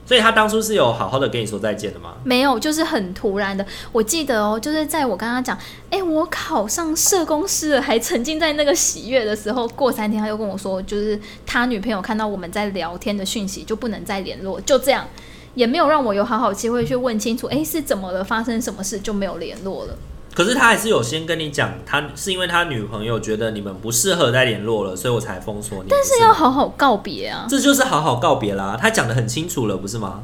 [0.08, 2.14] 所以他当初是有好好的跟你说再见的吗？
[2.24, 3.66] 没有，就是很突然的。
[3.92, 5.56] 我记得哦，就是在我跟他讲，
[5.90, 15.06] 哎，我考上社工师了，还沉浸在那个喜悦的时候，过三天他又跟我说，就是他女朋友看到我们在聊天的讯息，就不能再联络，就这样，
[15.52, 18.24] 也没有让我有好好机会去问清楚，哎，是怎么了？
[18.24, 19.98] 发生什么事就没有联络了。
[20.38, 25.90] 可是他还是有先跟你讲，他是因为他女朋友觉得你们不适合再联络了，所以我才封锁你。
[25.90, 27.44] 但是要好好告别啊！
[27.50, 30.22] 这就是好好告别啦，他讲的很清楚了，不是吗？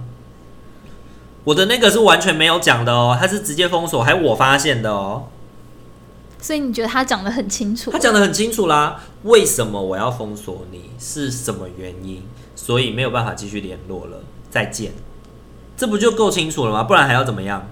[1.43, 5.25] 我的那个是完全没有讲的哦，他是直接封锁，还我发现的哦。
[6.41, 7.91] 所以你觉得他讲的很清楚？
[7.91, 10.91] 他讲的很清楚啦，为什么我要封锁你？
[10.97, 12.23] 是什么原因？
[12.55, 14.93] 所以没有办法继续联络了，再见。
[15.77, 16.85] 这不就够清楚了吗？
[16.85, 17.69] 不然还要怎么样？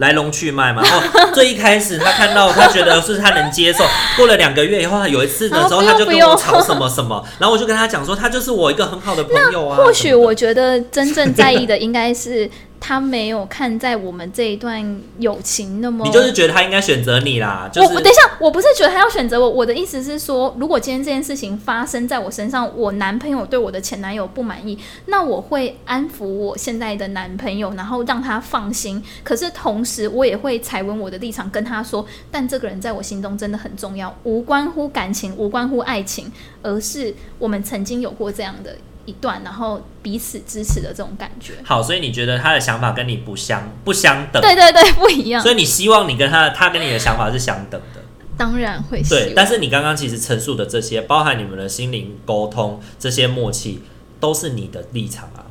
[0.00, 3.84] 来龙去脉嘛，哦， 最一开始他看到，他觉得是他能接受。
[4.16, 9.76] 过了两个月以后，有一次的时候，他就跟我吵什么什么，然后我就跟他讲说，他就是我一个很好的朋友啊。
[9.76, 12.50] 或许我觉得真正在意的应该是。
[12.80, 17.68] 他没有看在我们这一段友情那么，你就是觉得他应该选择你啦？
[17.70, 29.02] 就是、我等一下，我不是觉得他要选择我，我的意思是说，如果今天这件事情发生在我身上，我男朋友对我的前男友不满意，那我会安抚我现在的男朋友，然后让他放心。
[29.22, 38.74] 可是同时，我也会踩稳我的立场，跟他说，但这个人在我心中真的很重要，无关乎感情，无关乎爱情，而是我们曾经有过这样的。
[39.10, 41.54] 一段，然后彼此支持的这种感觉。
[41.64, 44.40] 好，所以你觉得他的想法跟你不相不相等？
[44.40, 45.42] 对对对，不一样。
[45.42, 48.00] 所以你希望你跟他，他跟你的想法是相等的。
[48.36, 49.32] 当然会对。
[49.34, 53.82] 但是你刚刚其实陈述的这些，包含你们的心灵沟通这些默契，
[54.20, 55.44] 都是你的立场啊。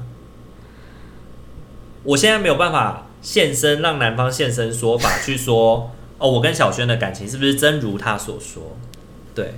[2.04, 8.76] 我现在没有办法现身，让男方现身说法去说哦，我跟小轩的感情是不是真如他所说？
[9.36, 9.54] 对。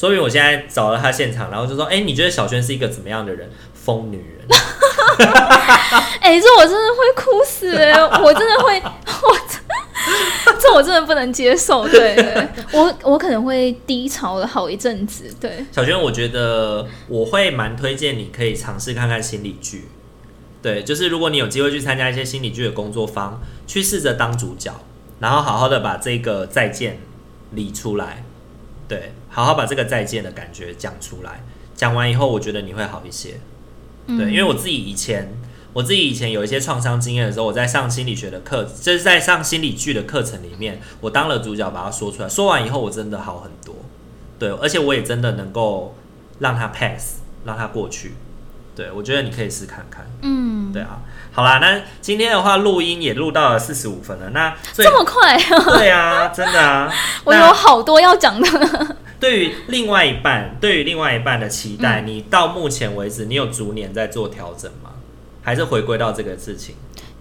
[0.00, 3.50] 所以我现在找了他现场，然后就说：“哎、欸，你觉得小轩是一个怎么样的人？
[3.74, 4.48] 疯女人。
[6.22, 8.00] ”哎、欸，这我真的会哭死哎、欸！
[8.00, 11.86] 我真的会，我这我真的不能接受。
[11.86, 15.24] 对，对我我可能会低潮了好一阵子。
[15.38, 19.90] 对，小轩，我觉得我会蛮推荐你可以尝试看看心理剧。
[20.62, 24.72] 对，就是如果你有机会去参加一些心理剧的工作坊，去试着当主角，
[25.18, 27.00] 然后好好的把这个再见
[27.50, 28.24] 理出来。
[28.90, 31.44] 对，好好把这个再见的感觉讲出来。
[31.76, 33.38] 讲完以后，我觉得你会好一些。
[34.08, 35.32] 对，因为我自己以前，
[35.72, 42.28] 我自己以前有一些创伤经验的时候，我在上心理学的课，就是在上心理剧的课程里面，我当了主角，把它说出来。
[42.28, 43.76] 说完以后，我真的好很多。
[44.40, 45.94] 对，而且我也真的能够
[46.40, 48.14] 让它 pass，让它过去。
[48.74, 50.04] 对，我觉得你可以试看看。
[50.22, 51.00] 嗯，对啊。
[51.32, 54.30] 好啦，那今天的话录音也录到了四十五分了。
[54.30, 55.38] 那这么快？
[55.78, 56.92] 对啊，真的啊。
[57.24, 58.96] 我有好多要讲的。
[59.20, 64.90] 对于另外一半，对于另外一半的期待，嗯，你到目前为止，你有逐年在做调整吗？
[65.42, 66.74] 还是回归到这个事情？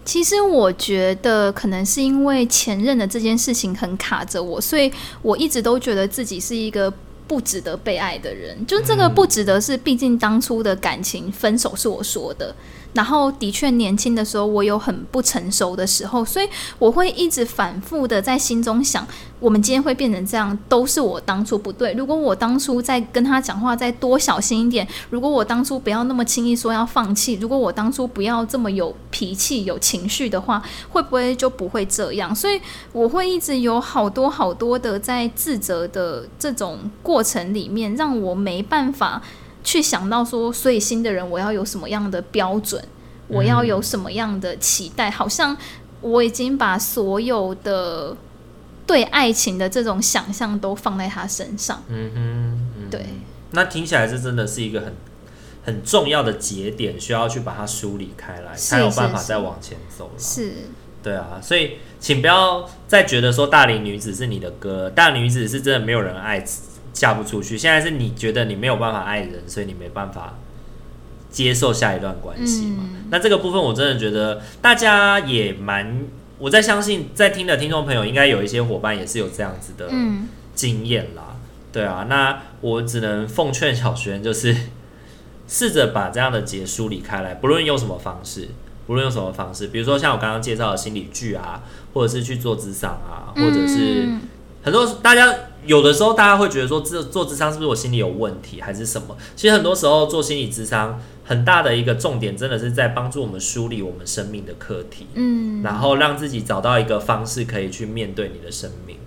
[0.03, 4.91] 其实我觉得可能是因为前任的这件事情很卡着我，所以
[5.21, 6.91] 我一直都觉得自己是一个。
[7.29, 12.55] 不值得被爱的人，就这个不值得，是毕竟当初的感情分手是我说的。
[12.93, 19.07] 然后的确，年轻的时候我有很不成熟的时候，所以我会一直反复的在心中想：
[19.39, 21.93] 我们今天会变成这样，都是我当初不对。
[21.93, 32.35] 如果我当初再跟他讲话再多小心一点，如果我当初不要那么轻易说要放弃，如果我当初不要这么有脾气、有情绪的话，会不会就不会这样？
[32.35, 32.59] 所以
[32.91, 39.21] 我会一直有好多好多的在自责的这种过程里面，让我没办法。
[39.63, 42.83] 去想到说，所以新的人我要有什么样的标准，
[43.27, 45.11] 我要有什么样的期待？
[45.11, 45.55] 好像
[46.01, 48.15] 我已经把所有的
[48.87, 51.83] 对爱情的这种想象都放在他身上。
[51.89, 53.05] 嗯哼，对。
[53.51, 54.93] 那听起来这真的是一个很
[55.63, 60.13] 很重要的节点，需要去把它梳理开来，才有办法再往前走了。
[60.17, 60.53] 是，
[61.03, 61.39] 对啊。
[61.41, 66.43] 所以，请不要再觉得说大龄女子是你的歌，大龄女子是真的没有人爱。
[66.91, 70.33] 嫁不出去，现在是你觉得你没有办法爱人，所以你没办法
[71.29, 72.83] 接受下一段关系嘛？
[72.83, 73.05] 嗯。
[73.11, 76.03] 那这个部分我真的觉得大家也蛮，
[76.37, 79.91] 我在相信在听的听众朋友应该有一些伙伴也是有这样子的
[80.55, 81.35] 经验啦。
[81.71, 84.55] 对啊，那我只能奉劝小轩，就是
[85.47, 88.49] 试着把这样的结梳理开来，不论用什么方式，
[88.87, 91.61] 不论用什么方式，比如说像我刚刚介绍的心理剧啊，
[91.93, 94.09] 或者是去做智商啊，或者是
[94.63, 95.31] 很多大家。
[95.65, 99.15] 有的时候，大家会觉得说，这做智商是不是我心里有问题，还是什么？
[99.35, 108.97] 其实很多时候做心理智商，很大的一个重点，真的是在帮助我们梳理我们生命的课题，嗯，然后让自己找到一个方式可以去面对你的生命。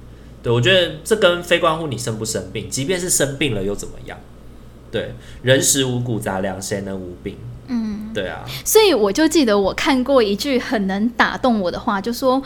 [0.42, 4.18] 对，我觉得这跟非关乎你生不生病，即便是生病了又怎么样？
[4.90, 7.36] 对，人食五谷杂粮，谁能无病？
[7.68, 8.44] 嗯，对啊。
[8.64, 12.42] 所以我就记得我看过一句很能打动我的话，就说。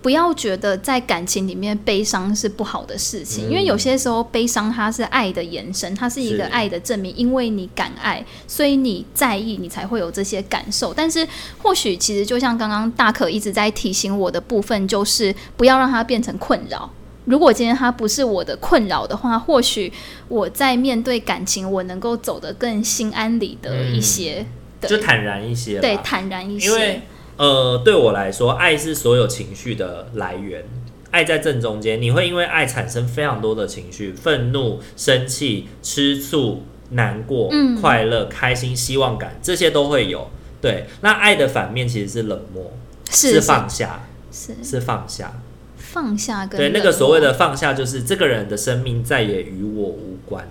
[0.00, 7.12] 不要觉得在感情里面悲伤是不好的事情，嗯，因为有些时候悲伤它是爱的延伸，它是一个爱的证明。
[7.16, 10.94] 因为你敢爱，所以你在意，你才会有这些感受。
[10.94, 11.26] 但是
[11.60, 16.88] 或许其实就像刚刚大可一直在提醒我的部分，就是不要让它变成困扰。
[17.24, 19.92] 如果今天它不是我的困扰的话，或许
[20.28, 24.46] 我在面对感情，我能够走得更心安理得一些，
[24.80, 27.02] 嗯，就坦然一些，对，坦然一些。
[27.38, 30.64] 呃，对我来说，爱是所有情绪的来源。
[31.10, 40.28] 爱在正中间，你会因为爱产生非常多的情绪：愤怒、生气、吃醋、难过、嗯、快乐、开心、希望感，这些都会有。
[40.60, 42.72] 对，那爱的反面其实是冷漠，
[43.10, 45.40] 是，是放下，是是放下，
[45.76, 50.46] 放下跟对那个所谓的放下，就是这个人的生命再也与我无关，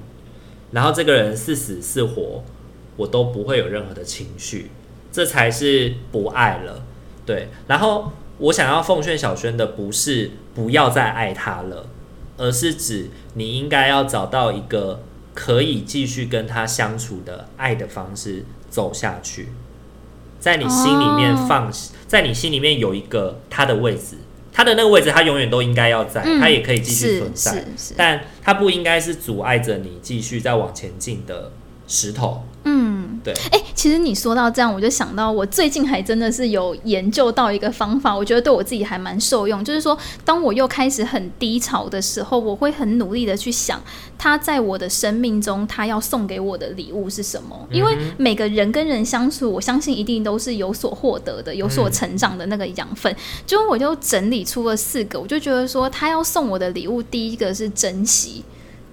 [0.71, 2.43] 然后这个人是死是活，
[2.95, 4.71] 我都不会有任何的情绪。
[5.17, 6.83] 这才是不爱了，
[7.25, 7.49] 对。
[7.65, 11.87] 然后我想要奉劝小轩的不是不要再爱他了，
[12.37, 15.01] 而是指你应该要找到一个
[15.33, 19.47] 可以继续跟他相处的爱的方式走下去，
[20.39, 21.73] 在你心里面放，
[22.05, 24.17] 在你心里面有一个他的位置，
[24.53, 27.65] 他的那个位置他永远都应该要在，他也可以继续存在，
[27.97, 31.51] 但他不应该是阻碍着你继续再往前进的
[31.87, 32.43] 石头。
[32.65, 33.33] 嗯嗯，对。
[33.51, 39.63] 哎、欸，其实你说到这样，我就想到我最近还真的是有研究到一个方法，我觉得对我自己还蛮受用。
[39.63, 43.81] 就是说，当我又开始很低潮的时候，我会很努力的去想，
[44.17, 47.67] 他在我的生命中，他要送给我的礼物是什么？
[47.71, 53.15] 因为每个人跟人相处，我相信一定都是有所获得的，有所成长的那个养分。
[53.45, 58.43] 就我就整理出了四个，我就觉得说，他要送我的礼物，第一个是珍惜。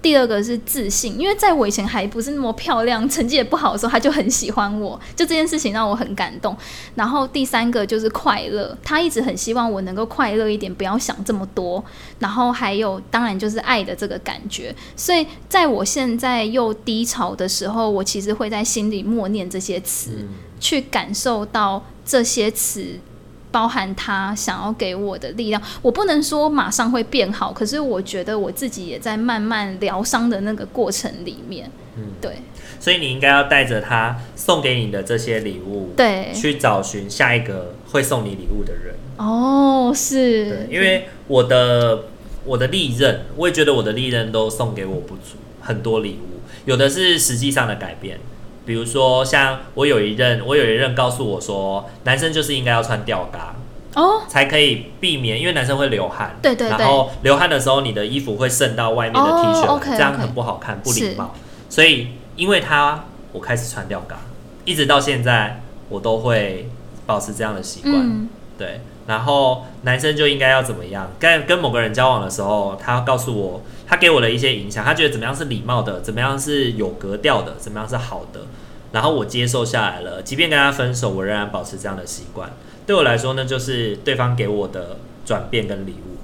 [0.05, 6.55] 第二个是自信，因为在我以前还不是那么漂亮，成绩也不好的时候，他就很喜欢我，就这件事情让我很感动。
[6.93, 11.83] 然后第三个就是快乐，他一直很希望我能够快乐一点，不要想这么多。
[12.19, 14.75] 然后还有，当然就是爱的这个感觉。
[14.95, 20.27] 所以在我现在又低潮的时候，我其实会在心里默念这些词，
[20.59, 22.99] 去感受到这些词。
[23.55, 31.71] 包含他想要给我的力量，我不能说马上会变好，可是我觉得我自己也在慢慢疗伤的那个过程里面。
[31.95, 32.33] 嗯，对。
[32.81, 38.93] 所以你应该要带着他送给你的这些礼物，对，去找寻下一个会送你礼物的人。
[39.15, 40.67] 哦，是。
[40.67, 42.03] 对，因为我的
[42.43, 48.19] 我的利刃，我也觉得我的利刃都送给我不足很多礼物，有的是实际上的改变。
[48.65, 53.55] 比如说，像我有一任，我有一任告诉我说，男生就是应该要穿吊嘎
[53.93, 61.33] 哦，才可以避免，因为男生会流汗，对对对，然后流汗的时候，你的衣服会渗到外面的 T 恤，这样很不好看，不礼貌。
[61.69, 64.17] 所以，因为他，我开始穿吊嘎，
[64.65, 66.69] 一直到现在，我都会
[67.05, 67.93] 保持这样的习惯。
[67.95, 71.11] 嗯、对，然后男生就应该要怎么样？
[71.19, 73.61] 跟跟某个人交往的时候，他告诉我。
[73.87, 78.47] 他给我的一些影响，他觉得怎么样是礼貌的，怎么样是有格调的，怎么样是好的，
[78.91, 80.23] 然后我接受下来了。
[80.23, 82.49] 即便跟他分手，我仍然保持这样的习惯。
[82.87, 86.17] 对我来说呢，就是对方给我的转变跟礼物。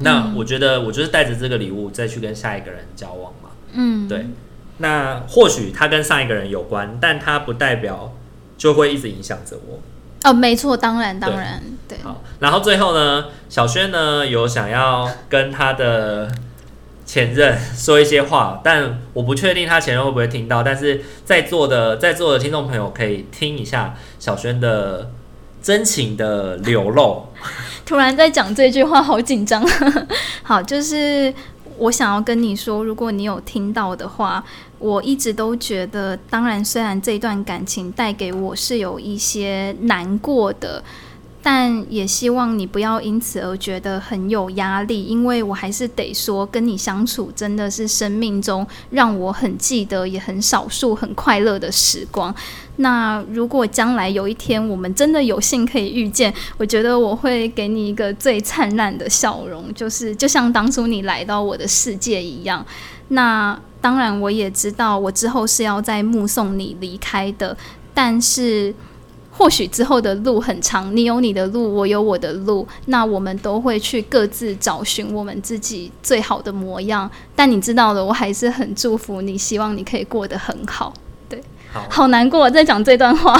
[0.00, 3.48] 那我觉得，我就是带着这个礼物再去跟下一个人交往嘛。
[3.72, 4.26] 嗯，对。
[4.76, 8.12] 那或许他跟上一个人有关，但他不代表
[8.58, 9.78] 就会一直影响着我。
[10.24, 11.98] 哦，没错，当然，当然，对。
[11.98, 12.04] 对。
[12.04, 16.30] 好，然后最后呢，小轩呢有想要跟他的。
[17.04, 20.62] 前任说一些话，但我不确定他前任会不会听到。
[20.62, 25.10] 但是在座的在座的听众朋友可以听一下小轩的
[25.60, 27.26] 真情的流露。
[27.84, 29.62] 突然在讲这句话，好紧张。
[30.42, 31.34] 好，就是
[31.76, 34.42] 我想要跟你说，如果你有听到的话，
[34.82, 40.82] 我一直都觉得，当然，虽然这段感情带给我是有一些难过的。
[41.44, 52.32] 但也希望你不要因此而觉得很有压力，因为我还是得说，跟你相处真的是生命中让我很记得也很少数很快乐的时光。
[52.76, 62.64] 那如果将来有一天我们真的有幸可以遇见，我觉得我会给你一个最灿烂的笑容，就是就像当初你来到我的世界一样。
[63.08, 67.54] 那当然，我也知道我之后是要再目送你离开的，
[67.92, 68.74] 但是。
[69.34, 77.10] 或许之后的路很长，你有你的路，我有我的路，那我们都会去各自找寻我们自己最好的模样。
[77.34, 80.92] 但你知道的，我还是很祝福你，希望你可以过得很好。
[81.30, 83.34] 对，好，好难过，在讲这段话，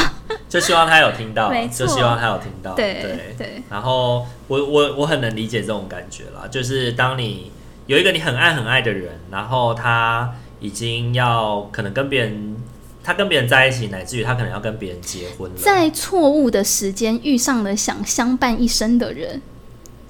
[0.48, 2.72] 就希望他有听到，就希望他有听到。
[2.72, 3.34] 对对对。
[3.36, 7.52] 对然后我我我很能理解这种感觉啦，就是当你
[7.92, 12.56] 有一个你很爱很爱的人，然后他已经要可能跟别人。
[13.04, 19.42] 他跟别人在一起，乃至于他可能要跟别人结婚了，在错误的时间遇上了想相伴一生的人，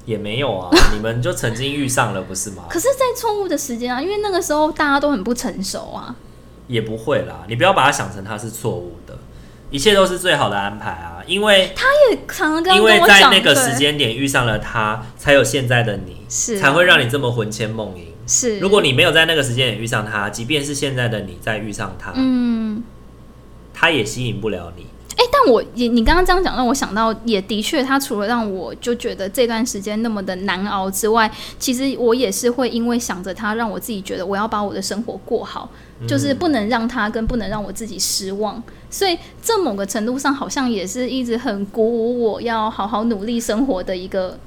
[0.04, 2.64] 也没有啊， 你们就曾经遇上了，不是吗？
[2.68, 6.14] 可是，在错误的时间啊，因为那个时候大家都很不成熟啊，
[6.66, 9.16] 也不会啦，你不要把它想成他是错误的，
[9.72, 18.06] 一切都是最好的安排啊，因为他也常常跟因为在那个时间点遇上了他，才有现在的你，是、啊、才会让你这么魂牵梦萦。
[18.26, 22.84] 是，如果你没有在那个时间点遇上他，即便是现在的你再遇上他，嗯，
[23.72, 24.86] 他也吸引不了你。
[25.12, 35.70] 哎、欸，但我也你刚刚这样讲，让我想到，也的确，他除了让我就觉得这段时间那么的难熬之外，其实我也是会因为想着他，让我自己觉得我要把我的生活过好，
[36.00, 38.62] 嗯、就是不能让他跟不能让我自己失望。
[38.92, 44.38] 所以，这某个程度上，好像也是一直很鼓舞我要好好努力生活的一个。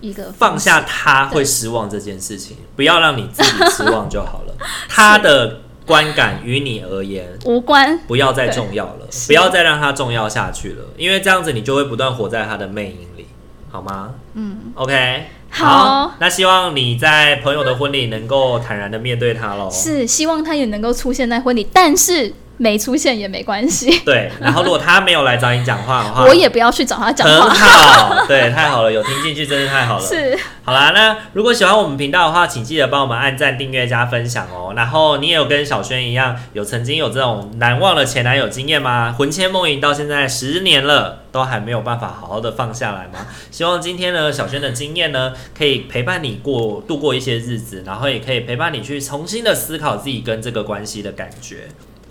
[0.00, 4.54] 一个放下他会失望这件事情，不要让你自己失望就好了。
[4.88, 13.26] 他的观感与你而言无关，不要再重要了，不要再让他重要下去了，因为这样子你就会不断活在他的魅影里，
[13.72, 14.14] 好吗？
[14.34, 19.68] 嗯，OK，好，好，那希望你在朋友的婚礼能够坦然的面对他喽。
[19.68, 23.98] 是，希望他也能够出现在婚礼，但是没出现也没关系。
[24.04, 27.48] 对，然后如果他没有来找你讲话的话， 我也不要去找他讲话。
[27.48, 30.04] 很好，对， 太好了，有听进去真是太好了。
[30.04, 34.74] 是，好啦，那如果喜欢我们频道的话，请记得帮我们按赞、订阅、加分享哦。
[34.76, 39.14] 然后你也有跟小轩一样，有曾经有这种难忘的前男友经验吗？
[39.16, 43.26] 魂牵梦萦到现在十年了，都还没有办法好好的放下来吗？
[43.50, 51.68] 希望今天呢，小轩的经验呢，可以陪伴你过度过一些日子，然后也可以陪伴你去重新的思考自己跟这个关系的感觉。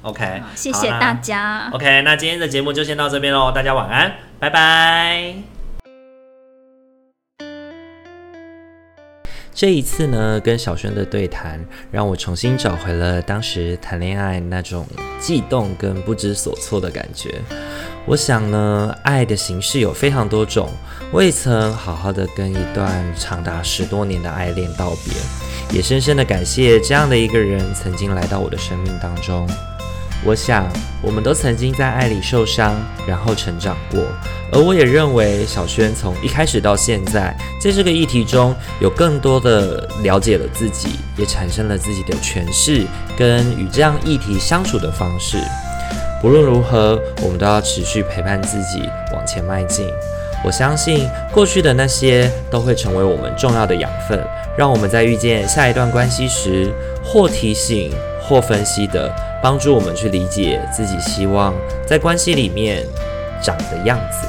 [0.08, 1.70] OK，谢谢大家。
[1.74, 5.36] OK，那今天的节目就先到这边喽，大家晚安，拜拜。
[9.54, 11.60] 这一次呢，跟小轩的对谈，
[11.92, 14.88] 让我重新找回了当时谈恋爱那种
[15.20, 17.42] 悸动跟不知所措的感觉。
[18.06, 20.70] 我想呢，爱的形式有非常多种，
[21.12, 29.50] 我也曾好好的跟一段长达十多年的爱恋道别，也深深的感谢这样的一个人曾经来到我的生命当中。
[30.26, 30.68] 我想，
[31.02, 32.76] 我们都曾经在爱里受伤，
[33.08, 34.02] 然后成长过。
[34.52, 42.86] 而我也认为，小轩从一开始到现在，在这个议题中有更多的了解了自己，也产生了自己的诠释
[43.18, 45.38] 跟与这样议题相处的方式。
[46.22, 49.88] 不论如何，我们都要持续陪伴自己往前迈进。
[50.44, 54.20] 我相信，过去的那些都会成为我们重要的养分，
[54.58, 56.72] 让我们在遇见下一段关系时，
[57.04, 57.92] 或提醒，
[58.22, 59.14] 或分析的。
[59.42, 61.54] 帮助我们去理解自己希望
[61.86, 62.86] 在关系里面
[63.42, 64.28] 长的样子。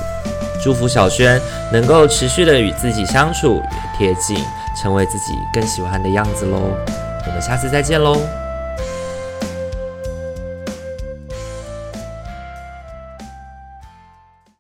[0.62, 1.40] 祝福小轩
[1.72, 3.62] 能够持续的与自己相处，
[3.96, 4.36] 贴近，
[4.80, 6.74] 成为自己更喜欢的样子喽。
[7.26, 8.47] 我们下次再见喽。